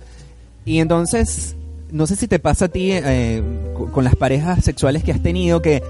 [0.65, 1.55] Y entonces,
[1.91, 3.41] no sé si te pasa a ti eh,
[3.73, 5.81] co- con las parejas sexuales que has tenido, que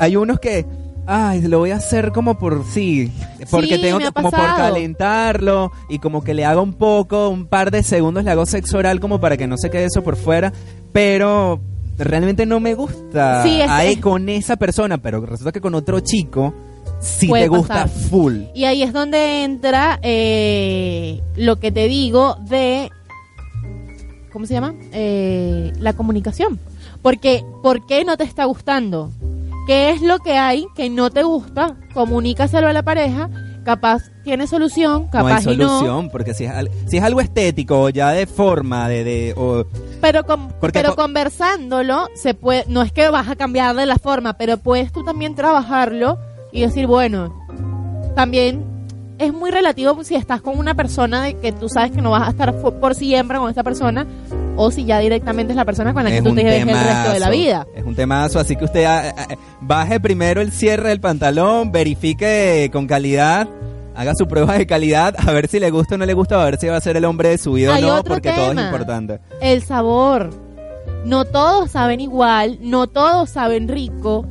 [0.00, 0.64] hay unos que,
[1.06, 3.10] ay, lo voy a hacer como por sí,
[3.50, 7.46] porque Sí, tengo que como por calentarlo y como que le hago un poco, un
[7.46, 10.16] par de segundos le hago sexo oral como para que no se quede eso por
[10.16, 10.52] fuera,
[10.92, 11.60] pero
[11.98, 16.00] realmente no me gusta Sí, es- ahí con esa persona, pero resulta que con otro
[16.00, 16.54] chico
[17.28, 17.88] Puede te gusta pasar.
[17.88, 18.34] full.
[18.54, 22.90] Y ahí es donde entra eh, lo que te digo de,
[24.32, 24.74] ¿cómo se llama?
[24.92, 26.58] Eh, la comunicación.
[27.02, 29.10] Porque, ¿por qué no te está gustando?
[29.66, 31.76] ¿Qué es lo que hay que no te gusta?
[31.94, 33.28] Comunícaselo a la pareja.
[33.64, 35.68] Capaz tiene solución, No hay capaz y no.
[35.68, 36.52] solución, porque si es,
[36.86, 39.66] si es algo estético ya de forma, de, de o-
[40.00, 43.96] Pero, con- Porque pero co- conversándolo, se puede, no es que vas a cambiarle la
[43.98, 46.18] forma, pero puedes tú también trabajarlo
[46.52, 47.34] y decir, bueno,
[48.14, 48.64] también
[49.18, 52.28] es muy relativo si estás con una persona de que tú sabes que no vas
[52.28, 54.06] a estar por siempre con esta persona
[54.56, 56.68] o si ya directamente es la persona con la que es tú te ves el
[56.68, 57.66] resto de la vida.
[57.74, 59.26] Es un temazo, así que usted ah, ah,
[59.60, 63.48] baje primero el cierre del pantalón, verifique con calidad,
[63.94, 66.44] haga su prueba de calidad, a ver si le gusta o no le gusta, a
[66.44, 68.52] ver si va a ser el hombre de su vida Hay o no, porque todo
[68.52, 69.20] es importante.
[69.40, 70.30] El sabor.
[71.04, 74.26] No todos saben igual, no todos saben rico.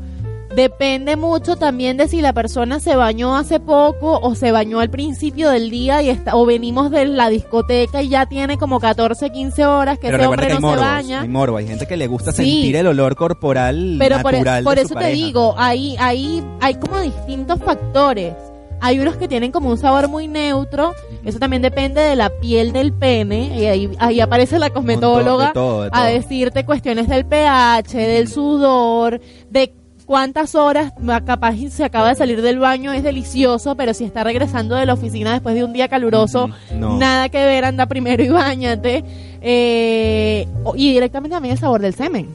[0.58, 4.90] Depende mucho también de si la persona se bañó hace poco o se bañó al
[4.90, 9.30] principio del día y está, o venimos de la discoteca y ya tiene como 14,
[9.30, 11.22] 15 horas que Pero ese hombre que hay no se baña.
[11.22, 12.38] hay morbo, hay gente que le gusta Sí.
[12.38, 16.44] sentir el olor corporal Pero por, e- natural por de eso te digo, ahí, ahí
[16.60, 18.34] hay como distintos factores.
[18.80, 20.94] Hay unos que tienen como un sabor muy neutro.
[21.26, 23.60] Eso también depende de la piel del pene.
[23.60, 26.00] Y ahí, ahí aparece la cosmetóloga de todo, de todo.
[26.00, 29.74] a decirte cuestiones del pH, del sudor, de
[30.08, 30.94] cuántas horas
[31.26, 32.92] capaz y se acaba de salir del baño.
[32.94, 36.80] Es delicioso, pero si está regresando de la oficina después de un día caluroso, Ujú,
[36.80, 36.98] no.
[36.98, 39.04] nada que ver, anda primero y bañate.
[39.42, 42.28] Eh, y directamente también el sabor del semen.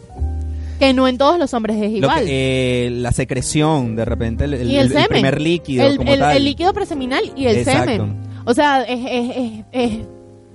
[0.78, 2.24] Que no en todos los hombres es igual.
[2.24, 5.08] que, eh, la secreción, de repente el, el- y el, el semen.
[5.08, 6.36] primer líquido el, como el- tal.
[6.36, 7.90] el líquido preseminal y el Exacto.
[7.92, 8.16] semen.
[8.44, 9.98] O sea, es, es, es, es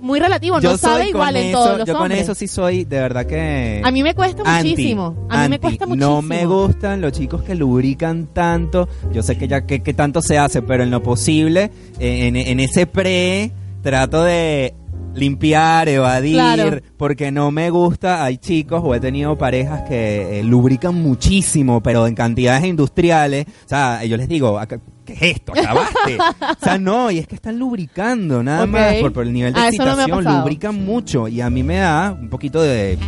[0.00, 2.22] muy relativo, yo no sabe igual con en eso, todos los yo con hombres.
[2.22, 5.26] eso sí soy de verdad que A mí me cuesta anti, muchísimo.
[5.28, 6.10] A mí me cuesta muchísimo.
[6.14, 8.88] No me gustan los chicos que lubrican tanto.
[9.12, 12.60] Yo sé que ya que, que tanto se hace, pero en lo posible, en, en
[12.60, 13.50] ese pre
[13.82, 14.74] trato de
[15.14, 16.78] limpiar, evadir, Claro.
[16.96, 18.22] porque no me gusta.
[18.24, 23.46] Hay chicos o he tenido parejas que eh, lubrican muchísimo, pero en cantidades industriales.
[23.64, 25.52] O sea, yo les digo, acá- ¿qué es esto?
[25.52, 26.18] ¿Acabaste?
[26.18, 29.60] o sea, no, y es que están lubricando, nada más, por, por el nivel de
[29.60, 31.28] Ah, no excitación, lubrican mucho.
[31.28, 32.98] Y a mí me da un poquito de...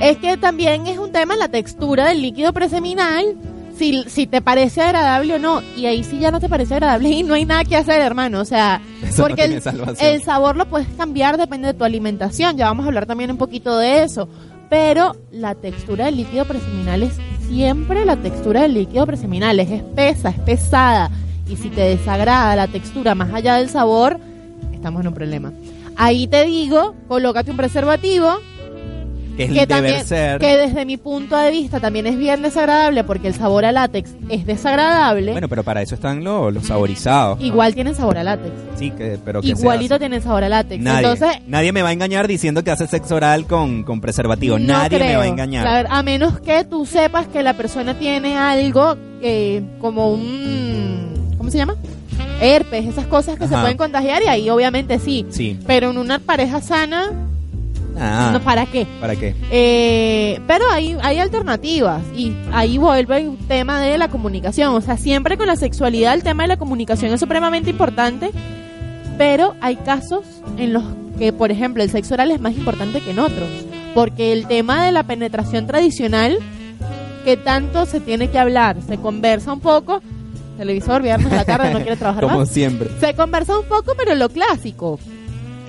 [0.00, 3.36] Es que también es un tema la textura del líquido preseminal,
[3.76, 5.62] si, si te parece agradable o no.
[5.76, 8.40] Y ahí sí ya no te parece agradable y no hay nada que hacer, hermano.
[8.40, 9.44] O sea, Eso porque
[10.00, 12.56] el sabor lo puedes cambiar, depende de tu alimentación.
[12.56, 14.28] Ya vamos a hablar también un poquito de eso.
[14.70, 17.14] Pero la textura del líquido preseminal es
[17.48, 19.58] siempre la textura del líquido preseminal.
[19.60, 21.10] Es espesa, es pesada.
[21.48, 24.18] Y si te desagrada la textura más allá del sabor,
[24.72, 25.52] estamos en un problema.
[25.96, 28.38] Ahí te digo, colócate un preservativo,
[29.38, 30.40] que es que también, ser.
[30.40, 34.10] que desde mi punto de vista también es bien desagradable porque el sabor a látex
[34.28, 35.30] es desagradable.
[35.30, 37.38] Bueno, pero para eso están los, los saborizados.
[37.38, 37.46] ¿no?
[37.46, 38.52] Igual tienen sabor a látex.
[38.74, 40.82] Sí, que, pero que Igualito tienen sabor a látex.
[40.82, 44.58] Nadie, Entonces, nadie me va a engañar diciendo que hace sexo oral con, con preservativo.
[44.58, 45.86] no nadie me va a engañar.
[45.88, 50.97] A menos que tú sepas que la persona tiene algo eh, como un...
[51.48, 51.76] ¿Cómo se llama?
[52.42, 53.62] Herpes, esas cosas que se Ajá.
[53.62, 55.24] pueden contagiar y ahí obviamente sí.
[55.30, 55.58] Sí.
[55.66, 57.10] Pero en una pareja sana,
[57.98, 58.86] Ah, no, ¿para qué?
[59.00, 59.34] ¿Para qué?
[59.50, 64.74] Eh, pero hay, hay alternativas y ahí vuelve el tema de la comunicación.
[64.74, 68.30] O sea, siempre con la sexualidad el tema de la comunicación es supremamente importante,
[69.16, 70.24] pero hay casos
[70.58, 70.84] en los
[71.18, 73.48] que, por ejemplo, el sexo oral es más importante que en otros.
[73.94, 76.38] Porque el tema de la penetración tradicional,
[77.24, 80.02] que tanto se tiene que hablar, se conversa un poco,
[80.58, 82.50] televisor, viernes a la tarde, no quiere trabajar Como más.
[82.50, 82.90] siempre.
[83.00, 84.98] Se conversa un poco, pero lo clásico.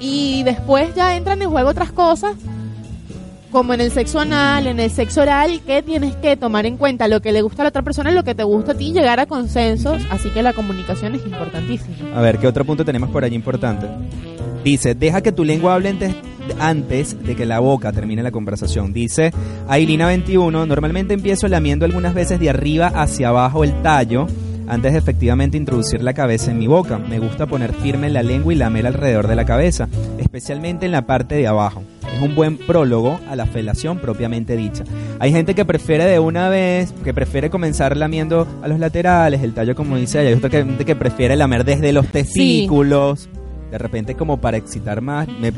[0.02, 2.36] Y después ya entran en juego otras cosas,
[3.52, 7.08] como en el sexo anal, en el sexo oral, que tienes que tomar en cuenta
[7.08, 9.20] lo que le gusta a la otra persona, lo que te gusta a ti, llegar
[9.20, 10.02] a consensos.
[10.12, 11.96] Así que la comunicación es importantísima.
[12.16, 13.88] A ver, ¿qué otro punto tenemos por allí importante?
[14.64, 16.14] Dice, deja que tu lengua hable antes,
[16.60, 18.94] antes de que la boca termine la conversación.
[18.94, 19.32] Dice
[19.68, 24.28] Ailina 21, normalmente empiezo lamiendo algunas veces de arriba hacia abajo el tallo
[24.70, 26.97] antes de efectivamente introducir la cabeza en mi boca.
[26.97, 29.89] Me gusta poner firme la lengua y lamer alrededor de la cabeza,
[30.20, 31.84] especialmente en la parte de abajo.
[32.15, 34.84] Es un buen prólogo a la felación propiamente dicha.
[35.20, 39.53] Hay gente que prefiere de una vez, que prefiere comenzar lamiendo a los laterales, el
[39.53, 40.30] tallo como dice ella.
[40.30, 43.30] Hay otra gente que prefiere lamer desde los testículos.
[43.72, 45.51] De repente como para excitar más, me-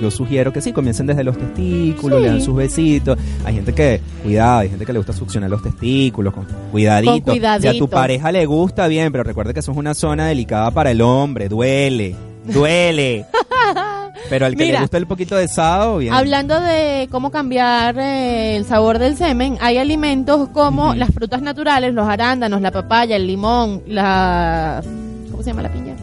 [0.00, 2.24] yo sugiero que sí, comiencen desde los testículos, Sí.
[2.24, 3.18] le dan sus besitos.
[3.44, 7.12] Hay gente que, cuidado, hay gente que le gusta succionar los testículos, con cuidadito.
[7.12, 7.70] Con cuidadito.
[7.70, 10.70] Si a tu pareja le gusta, bien, pero recuerde que eso es una zona delicada
[10.70, 12.14] para el hombre, duele,
[12.44, 13.24] duele.
[14.30, 16.12] pero al que Mira, le gusta el poquito de sado, bien.
[16.14, 21.92] Hablando de cómo cambiar eh, el sabor del semen, hay alimentos como las frutas naturales,
[21.94, 24.82] los arándanos, la papaya, el limón, la...
[25.30, 25.94] ¿Cómo se llama la piña?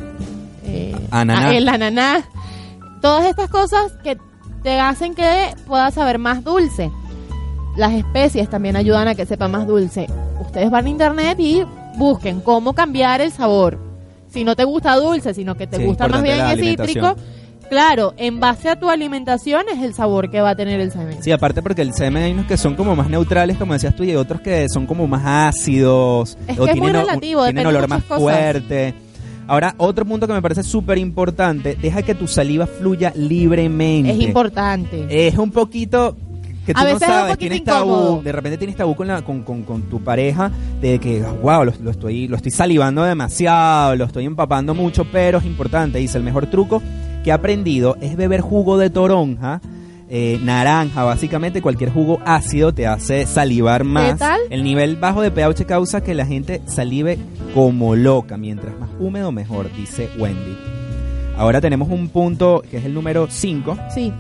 [0.66, 1.48] Eh, Ananá.
[1.50, 2.24] ah, el ananá.
[3.02, 4.18] Todas estas cosas que
[4.64, 6.92] te hacen que pueda saber más dulce.
[7.78, 10.08] Las especies también ayudan a que sepa más dulce.
[10.42, 11.64] Ustedes van a internet y
[11.98, 13.80] busquen cómo cambiar el sabor.
[14.30, 17.16] Si no te gusta dulce, sino que te Sí, gusta más bien el cítrico.
[17.70, 21.24] Claro, en base a tu alimentación es el sabor que va a tener el semen.
[21.24, 24.04] Sí, aparte porque el semen hay unos que son como más neutrales, como decías tú,
[24.04, 25.24] y otros que son como más
[25.56, 26.38] ácidos.
[26.42, 28.20] Es que es muy tienen, o- relativo, tienen olor más cosas.
[28.22, 28.94] fuerte.
[29.52, 34.10] Ahora, otro punto que me parece súper importante, deja que tu saliva fluya libremente.
[34.12, 35.28] Es importante.
[35.28, 36.16] Es un poquito
[36.66, 39.10] que tú A no veces es un sabes, tienes tabú, de repente tienes tabú con,
[39.10, 40.50] la, con, con, con tu pareja
[40.80, 45.40] de que, wow, lo, lo estoy, lo estoy salivando demasiado, lo estoy empapando mucho, pero
[45.40, 46.82] es importante, dice, el mejor truco
[47.22, 49.60] que he aprendido es beber jugo de toronja,
[50.14, 54.20] eh, naranja, básicamente cualquier jugo ácido te hace salivar más.
[54.20, 54.42] tal?
[54.50, 57.18] El nivel bajo de pH causa que la gente salive
[57.56, 60.58] como loca, mientras más húmedo mejor, dice Wendy.
[61.38, 63.78] Ahora tenemos un punto que es el número 5.
[63.96, 64.12] Sí.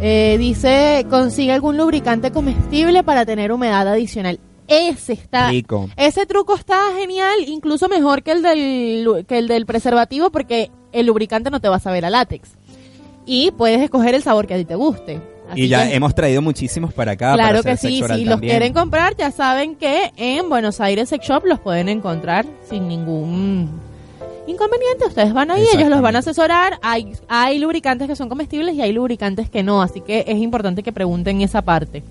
[0.00, 4.40] Eh, dice, consigue algún lubricante comestible para tener humedad adicional.
[4.66, 5.50] Ese está...
[5.50, 5.90] Rico.
[5.98, 11.04] Ese truco está genial, incluso mejor que el del, que el del preservativo porque el
[11.04, 12.52] lubricante no te va a saber a látex.
[13.26, 15.33] Y puedes escoger el sabor que a ti te guste.
[15.50, 17.34] Así Y ya que- hemos traído muchísimos para acá.
[17.34, 21.26] Claro para que sí, si los quieren comprar ya saben que en Buenos Aires Sex
[21.26, 23.70] Shop los pueden encontrar sin ningún
[24.46, 25.06] inconveniente.
[25.06, 26.78] Ustedes van ahí, ellos los van a asesorar.
[26.82, 30.82] Hay, hay lubricantes que son comestibles y hay lubricantes que no, así que es importante
[30.82, 32.02] que pregunten esa parte.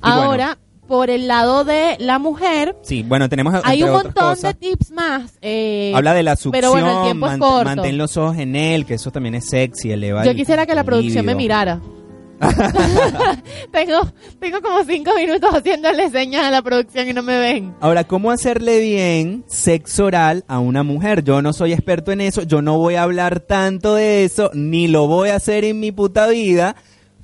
[0.00, 4.54] Ahora, por el lado de la mujer, Sí, bueno, tenemos hay un montón cosas, de
[4.54, 5.32] tips más.
[5.42, 7.64] eh, Habla de la succión, pero bueno, el tiempo es corto.
[7.64, 10.74] mantén los ojos en él, que eso también es sexy, eleva yo el quisiera que
[10.74, 11.80] la producción me mirara.
[13.72, 14.00] tengo,
[14.40, 17.74] tengo como cinco minutos haciéndole señas a la producción y no me ven.
[17.80, 21.22] Ahora, ¿cómo hacerle bien sexo oral a una mujer?
[21.24, 24.88] Yo no soy experto en eso, yo no voy a hablar tanto de eso, ni
[24.88, 26.76] lo voy a hacer en mi puta vida.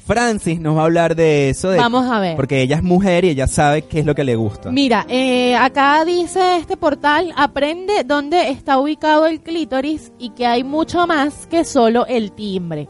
[0.06, 1.70] Francis nos va a hablar de eso.
[1.70, 2.36] de- Vamos a ver.
[2.36, 4.70] Porque ella es mujer y ella sabe qué es lo que le gusta.
[4.70, 10.62] Mira, eh, acá dice este portal, aprende dónde está ubicado el clítoris y que hay
[10.62, 12.86] mucho más que solo el timbre.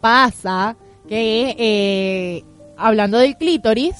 [0.00, 0.76] Pasa
[1.08, 2.44] que, eh,
[2.76, 3.94] hablando del clítoris,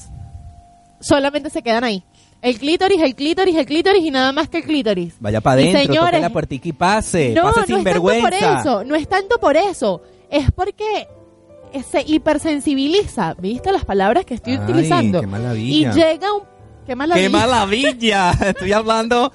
[0.99, 2.03] solamente se quedan ahí.
[2.41, 5.15] El clítoris, el clítoris, el clítoris y nada más que el clítoris.
[5.19, 7.33] Vaya para Y adentro, toque señores, la puertica y pase.
[7.35, 11.07] no, pase no es tanto por eso, no es tanto por eso, es porque
[11.91, 15.19] se hipersensibiliza, ¿viste las palabras que estoy Ay, utilizando?
[15.19, 15.91] qué y maravilla.
[15.93, 16.43] llega un...
[16.87, 17.23] ¡Qué maravilla!
[17.27, 18.31] ¡Qué maravilla!
[18.47, 19.31] Estoy hablando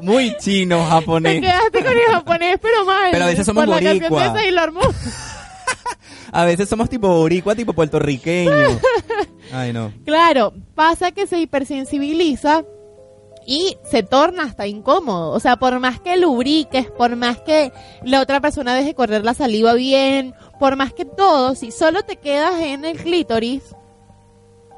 [0.00, 1.40] muy chino, Te japonés.
[1.40, 3.10] quedaste con el japonés, pero mal.
[3.12, 3.66] Pero a veces somos
[6.32, 8.52] A veces somos tipo boricua, tipo puertorriqueño.
[9.52, 9.92] Ay, no.
[10.04, 12.64] Claro, pasa que se hipersensibiliza
[13.46, 15.32] y se torna hasta incómodo.
[15.32, 17.72] O sea, por más que lubriques, por más que
[18.04, 22.16] la otra persona deje correr la saliva bien, por más que todo, si solo te
[22.16, 23.74] quedas en el clítoris,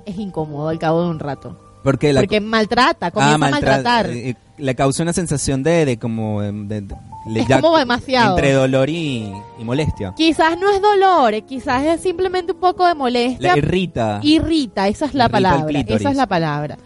[0.06, 1.58] es incómodo al cabo de un rato.
[1.82, 4.06] Porque la Porque maltrata, comienza Ah, a maltratar.
[4.10, 6.40] eh, eh, le causa una sensación de, de como...
[6.42, 8.36] de- de- Es como demasiado.
[8.36, 10.12] Entre dolor y, y molestia.
[10.16, 13.52] Quizás no es dolor, eh, quizás es simplemente un poco de molestia.
[13.52, 14.20] La irrita.
[14.22, 15.80] Irrita, esa es la Irrita palabra.
[15.88, 16.78] Esa es la palabra.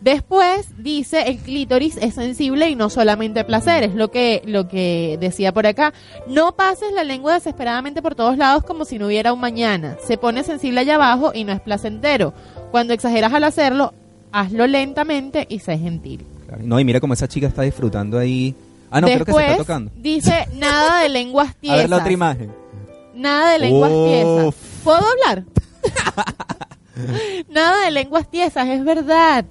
[0.00, 5.16] Después dice el clítoris es sensible y no solamente placer, es lo que lo que
[5.18, 5.94] decía por acá.
[6.28, 9.96] No pases la lengua desesperadamente por todos lados como si no hubiera un mañana.
[10.06, 12.34] Se pone sensible allá abajo y no es placentero.
[12.70, 13.94] Cuando exageras al hacerlo,
[14.34, 16.24] hazlo lentamente y sé gentil.
[16.46, 16.62] Claro.
[16.64, 18.54] No, y mira cómo esa chica está disfrutando ahí.
[18.90, 19.90] Ah, no, creo que se está tocando.
[19.96, 21.78] dice nada de lenguas A tiesas.
[21.78, 22.52] ver la otra imagen.
[23.14, 24.06] Nada de lenguas Uf.
[24.08, 24.54] tiesas.
[24.84, 25.44] ¿Puedo hablar?
[27.48, 29.44] Nada de lenguas tiesas, es verdad.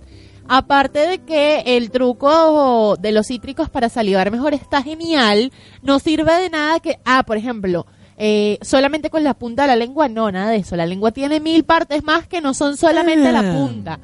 [0.47, 6.33] Aparte de que el truco de los cítricos para salivar mejor está genial, no sirve
[6.41, 7.85] de nada que, ah, por ejemplo,
[8.17, 10.75] eh, solamente con la punta de la lengua, no, nada de eso.
[10.75, 13.53] La lengua tiene mil partes más que no son solamente la Ah.
[13.57, 13.99] punta.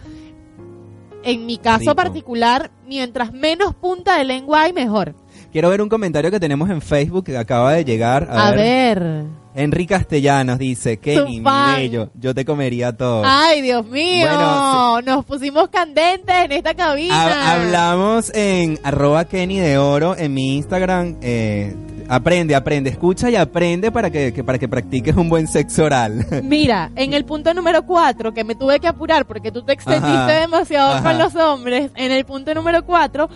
[1.24, 1.96] En mi caso Rico.
[1.96, 5.16] particular, mientras menos punta de lengua hay, mejor.
[5.52, 8.28] Quiero ver un comentario que tenemos en Facebook que acaba de llegar.
[8.32, 9.26] A, ver.
[9.56, 13.24] Henry Castellanos dice, Kenny, bello, yo te comería todo.
[13.26, 14.28] Ay, Dios mío.
[14.28, 17.16] Bueno, Nos pusimos candentes en esta cabina.
[17.16, 21.18] Ha- hablamos en arroba Kenny de Oro en mi Instagram.
[21.22, 21.76] eh,
[22.10, 26.26] aprende, aprende, escucha y aprende para que, que- para que practiques un buen sexo oral.
[26.44, 30.08] Mira, en el punto número 4, que me tuve que apurar porque tú te extendiste
[30.10, 30.28] Ajá.
[30.42, 31.04] demasiado Ajá.
[31.04, 33.30] con los hombres, en el punto número 4,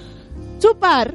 [0.60, 1.14] chupar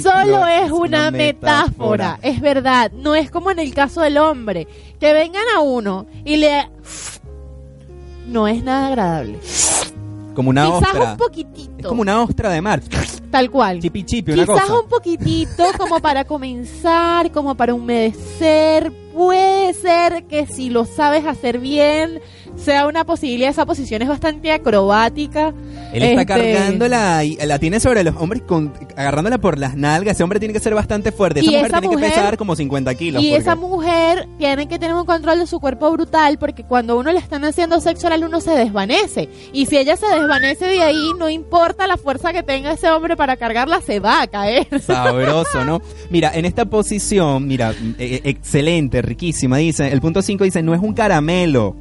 [0.00, 1.66] solo No, es es una una metáfora.
[2.12, 2.18] metáfora.
[2.22, 4.68] Es verdad, no es como en el caso del hombre,
[5.00, 6.68] que vengan a uno y le...
[8.28, 9.40] No es nada agradable.
[10.34, 11.10] como una Quizás ostra.
[11.12, 11.71] un poquitito.
[11.82, 12.80] Es como una ostra de mar.
[13.30, 13.80] Tal cual.
[13.80, 14.80] Chipi chipi, una Quizás cosa.
[14.80, 18.92] un poquitito como para comenzar, como para humedecer.
[19.14, 22.20] Puede ser que si lo sabes hacer bien,
[22.56, 23.50] sea una posibilidad.
[23.50, 25.52] Esa posición es bastante acrobática.
[25.92, 30.14] Él está Este, cargándola y la tiene sobre los hombres con, agarrándola por las nalgas.
[30.16, 31.40] Ese hombre tiene que ser bastante fuerte.
[31.40, 33.22] Esa Y mujer esa tiene mujer- que pesar como 50 kilos.
[33.22, 36.96] Y porque- esa mujer tiene que tener un control de su cuerpo brutal porque cuando
[36.98, 39.28] uno le están haciendo sexo oral uno se desvanece.
[39.52, 43.16] Y si ella se desvanece de ahí, no importa la fuerza que tenga ese hombre
[43.16, 44.66] para cargarla, se va a caer.
[44.86, 45.80] Sabroso, ¿no?
[46.10, 50.74] Mira, en esta posición, mira, eh, eh, excelente, riquísima, dice, el punto 5 dice, no
[50.74, 51.74] es un caramelo.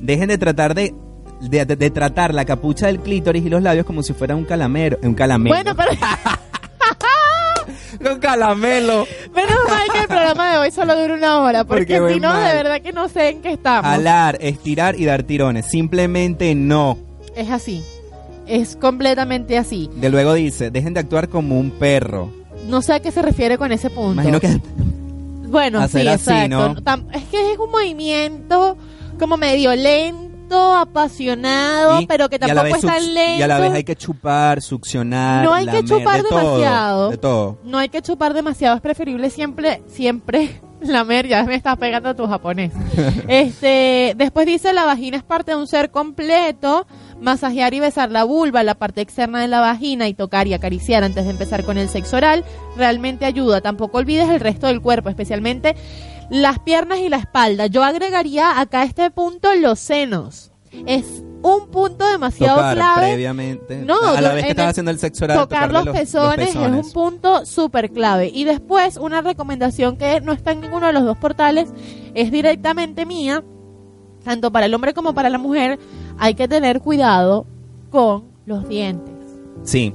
[0.00, 0.94] Dejen de tratar de,
[1.40, 4.44] de, de- de tratar la capucha del clítoris y los labios como si fuera un
[4.44, 5.54] calamero, un calamelo.
[5.54, 5.90] Bueno, pero
[8.12, 9.06] un calamelo.
[9.34, 12.46] menos mal que el programa de hoy solo dura una hora porque, si no, mal.
[12.48, 13.90] de verdad que no sé en qué estamos.
[13.90, 15.66] Jalar, estirar y dar tirones.
[15.66, 16.98] Simplemente no.
[17.34, 17.82] Es así.
[18.46, 19.90] Es completamente así.
[19.96, 22.30] De luego dice, dejen de actuar como un perro.
[22.68, 24.12] No sé a qué se refiere con ese punto.
[24.12, 24.60] Imagino que
[25.48, 26.74] Bueno, hacer sí, así, exacto.
[26.80, 27.10] ¿no?
[27.12, 28.76] Es que es un movimiento
[29.18, 33.38] como medio lento, apasionado, y- pero que a tampoco es tan lento.
[33.38, 35.44] Y a la vez hay que chupar, succionar.
[35.44, 37.10] No hay que chupar de todo, demasiado.
[37.10, 37.58] de todo.
[37.64, 42.26] No hay que chupar demasiado, es preferible siempre, siempre lamer, ya me estás pegando tu
[42.26, 42.72] japonés.
[43.28, 46.86] este, después dice la vagina es parte de un ser completo,
[47.20, 51.04] masajear y besar la vulva, la parte externa de la vagina y tocar y acariciar
[51.04, 52.44] antes de empezar con el sexo oral,
[52.76, 53.60] realmente ayuda.
[53.60, 55.74] Tampoco olvides el resto del cuerpo, especialmente
[56.30, 57.66] las piernas y la espalda.
[57.66, 60.52] Yo agregaría acá a este punto los senos.
[60.86, 63.08] Es un punto demasiado Tocar clave.
[63.08, 63.76] previamente.
[63.78, 65.38] No, a la vez que estás haciendo el sexo oral.
[65.38, 68.30] tocar tocarle los pezones, es un punto súper clave.
[68.34, 71.68] Y después, una recomendación que no está en ninguno de los dos portales,
[72.14, 73.42] es directamente mía,
[74.26, 75.78] tanto para el hombre como para la mujer,
[76.18, 77.46] hay que tener cuidado
[77.90, 79.14] con los dientes.
[79.62, 79.94] Sí,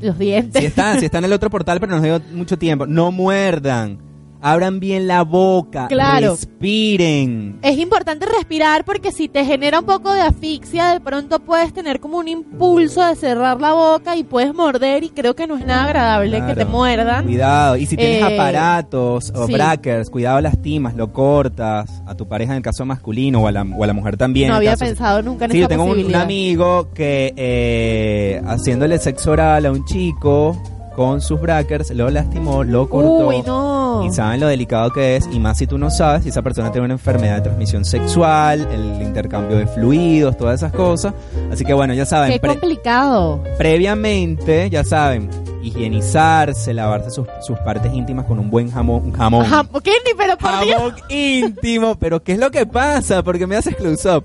[0.00, 0.60] Los dientes.
[0.60, 2.86] sí está, sí está en el otro portal, pero nos dio mucho tiempo.
[2.86, 3.98] No muerdan.
[4.40, 5.88] Abran bien la boca.
[5.88, 6.30] Claro.
[6.32, 7.58] Respiren.
[7.62, 11.98] Es importante respirar porque si te genera un poco de asfixia, de pronto puedes tener
[12.00, 15.66] como un impulso de cerrar la boca y puedes morder y creo que no es
[15.66, 17.24] nada agradable que te muerdan.
[17.24, 17.76] Cuidado.
[17.76, 19.52] Y si tienes Eh, aparatos o sí.
[19.52, 23.62] brackers, cuidado lastimas, lo cortas a tu pareja en el caso masculino o a la,
[23.62, 24.48] o a la mujer también.
[24.50, 29.32] no había pensado nunca en Sí, yo tengo un, un amigo que eh, haciéndole sexo
[29.32, 30.56] oral a un chico
[30.98, 33.28] con sus brackers lo lastimó, lo cortó.
[33.28, 34.02] Uy, no.
[34.04, 36.72] Y saben lo delicado que es, y más si tú no sabes, si esa persona
[36.72, 41.14] tiene una enfermedad de transmisión sexual, el intercambio de fluidos, todas esas cosas.
[41.52, 43.40] Así que bueno, ya saben, Qué complicado.
[43.56, 45.30] previamente, ya saben,
[45.62, 49.04] higienizarse, lavarse sus, sus partes íntimas con un buen jamón.
[49.04, 49.46] Un jamón.
[49.84, 49.92] ¿Qué?
[50.16, 50.78] Pero por Dios.
[50.80, 53.22] Jamón íntimo, pero ¿qué es lo que pasa?
[53.22, 54.24] Porque me haces close up.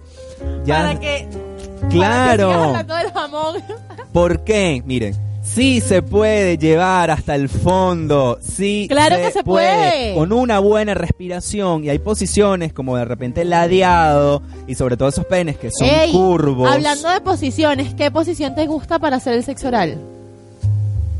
[0.65, 1.27] Ya, Para que.
[1.29, 2.51] Para que claro.
[2.51, 3.55] hablando del jamón.
[4.11, 4.81] ¿Por qué?
[4.87, 10.15] Miren, sí se puede llevar hasta el fondo, sí Claro que se puede.
[10.15, 15.25] con una buena respiración y hay posiciones como de repente ladeado y sobre todo esos
[15.25, 16.69] penes que son Ey, curvos.
[16.71, 19.97] Hablando de posiciones, ¿qué posición te gusta para hacer el sexo oral?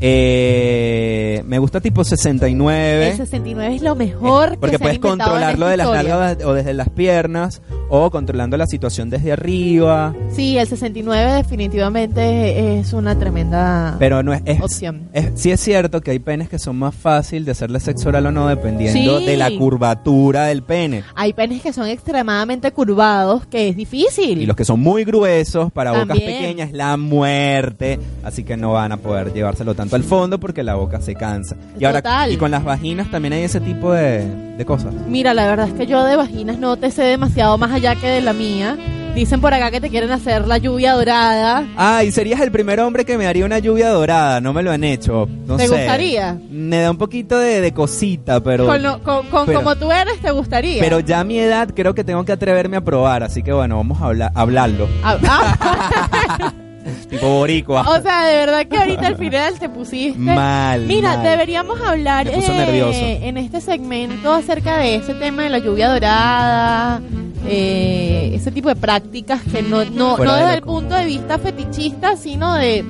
[0.00, 3.10] Eh, me gusta tipo 69.
[3.10, 4.54] El 69 es lo mejor.
[4.54, 9.10] Eh, Porque puedes controlarlo de las nalgas o desde las piernas o controlando la situación
[9.10, 10.14] desde arriba.
[10.34, 15.08] Sí, el 69 definitivamente es una tremenda Pero no es, es, opción.
[15.12, 18.26] es- sí es cierto que hay penes que son más fácil de hacerle sexo oral
[18.26, 19.26] o no dependiendo Sí.
[19.26, 21.02] de la curvatura del pene.
[21.14, 24.40] Hay penes que son extremadamente curvados, que es difícil.
[24.40, 28.92] Y los que son muy gruesos para bocas pequeñas la muerte, así que no van
[28.92, 31.56] a poder llevárselo tanto al fondo porque la boca se cansa.
[31.78, 32.32] Y ahora Total.
[32.32, 34.24] y con las vaginas también hay ese tipo de,
[34.56, 34.92] de cosas.
[35.08, 38.06] Mira, la verdad es que yo de vaginas no te sé demasiado más allá que
[38.08, 38.76] de la mía.
[39.14, 41.64] Dicen por acá que te quieren hacer la lluvia dorada.
[41.76, 44.82] Ay, serías el primer hombre que me haría una lluvia dorada, no me lo han
[44.82, 45.28] hecho.
[45.46, 45.76] No ¿Te sé.
[45.76, 46.36] gustaría?
[46.50, 49.92] Me da un poquito de, de cosita, pero Con, lo- con- con pero- como tú
[49.92, 50.82] eres, te gustaría.
[50.82, 53.76] pero ya a mi edad creo que tengo que atreverme a probar, así que bueno,
[53.76, 54.88] vamos a hablar, hablarlo.
[55.04, 56.52] Ah, ah.
[57.10, 57.82] tipo boricua.
[57.82, 60.18] o sea, de verdad que ahorita al final te pusiste.
[60.18, 60.82] Mal.
[60.82, 61.22] Mira, mal.
[61.22, 67.00] deberíamos hablar eh, en este segmento acerca de ese tema de la lluvia dorada,
[67.46, 70.80] eh, ese tipo de prácticas que no, no, Fuera no de desde el común.
[70.82, 72.84] punto de vista fetichista, sino de,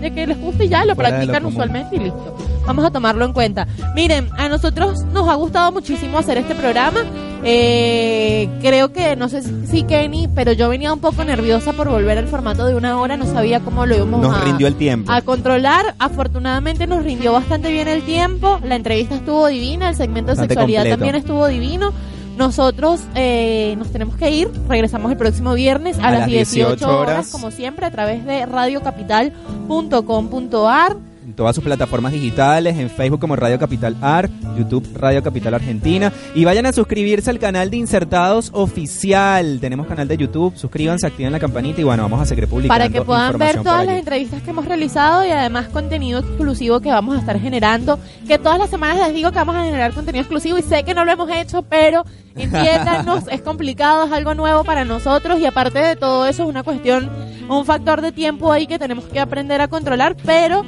[0.00, 2.36] de que les gusta y ya lo Fuera de lo practican usualmente y listo.
[2.66, 3.66] Vamos a tomarlo en cuenta.
[3.94, 7.00] Miren, a nosotros nos ha gustado muchísimo hacer este programa.
[7.46, 12.18] Eh, creo que, no sé si Kenny, pero yo venía un poco nerviosa por volver
[12.18, 13.16] al formato de una hora.
[13.16, 15.10] No sabía cómo lo íbamos Nos a, rindió el tiempo.
[15.12, 15.94] a controlar.
[15.98, 18.58] Afortunadamente nos rindió bastante bien el tiempo.
[18.64, 20.98] La entrevista estuvo divina, el segmento de sexualidad completo.
[20.98, 21.92] también estuvo divino.
[22.36, 24.50] Nosotros eh, nos tenemos que ir.
[24.68, 27.30] Regresamos el próximo viernes a, las 18 18 horas, horas.
[27.30, 30.96] como siempre, a través de radiocapital.com.ar.
[31.34, 36.12] todas sus plataformas digitales, en Facebook como Radio Capital Ar, YouTube Radio Capital Argentina.
[36.34, 39.58] Y vayan a suscribirse al canal de Insertados Oficial.
[39.60, 42.88] Tenemos canal de YouTube, suscríbanse, activen la campanita y bueno, vamos a seguir publicando Para
[42.88, 47.16] que puedan ver todas las entrevistas que hemos realizado y además contenido exclusivo que vamos
[47.16, 47.98] a estar generando.
[48.26, 50.94] Que todas las semanas les digo que vamos a generar contenido exclusivo y sé que
[50.94, 52.04] no lo hemos hecho, pero
[52.36, 56.62] entiéndanos, es complicado, es algo nuevo para nosotros y aparte de todo eso es una
[56.62, 57.10] cuestión,
[57.48, 60.64] un factor de tiempo ahí que tenemos que aprender a controlar, pero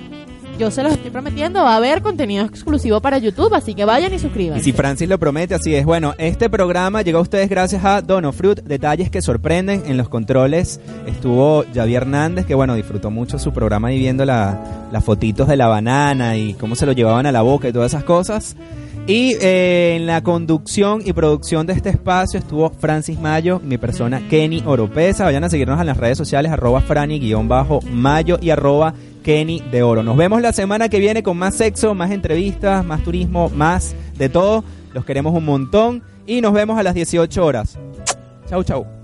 [0.59, 4.12] yo se los estoy prometiendo, va a haber contenido exclusivo para YouTube, así que vayan
[4.12, 4.64] y Y suscríbanse.
[4.64, 5.84] si Francis lo promete, así es.
[5.84, 9.82] Bueno, este programa llegó a ustedes gracias a Dono Fruit, detalles que sorprenden.
[9.86, 14.59] En los controles estuvo Javier Hernández, que bueno, disfrutó mucho su programa y viendo la-
[14.92, 17.92] las fotitos de la banana y cómo se lo llevaban a la boca y todas
[17.92, 18.57] esas cosas.
[19.09, 24.20] Y eh, en la conducción y producción de este espacio estuvo Francis Mayo, mi persona
[24.28, 25.24] Kenny Oropesa.
[25.24, 28.94] Vayan a seguirnos en las redes sociales, arroba Franny-Mayo y arroba
[29.26, 30.04] Kenny de Oro.
[30.04, 34.28] Nos vemos la semana que viene con más sexo, más entrevistas, más turismo, más de
[34.28, 34.62] todo.
[34.94, 37.76] Los queremos un montón y nos vemos a las 18 horas.
[38.48, 38.95] Chau, chau.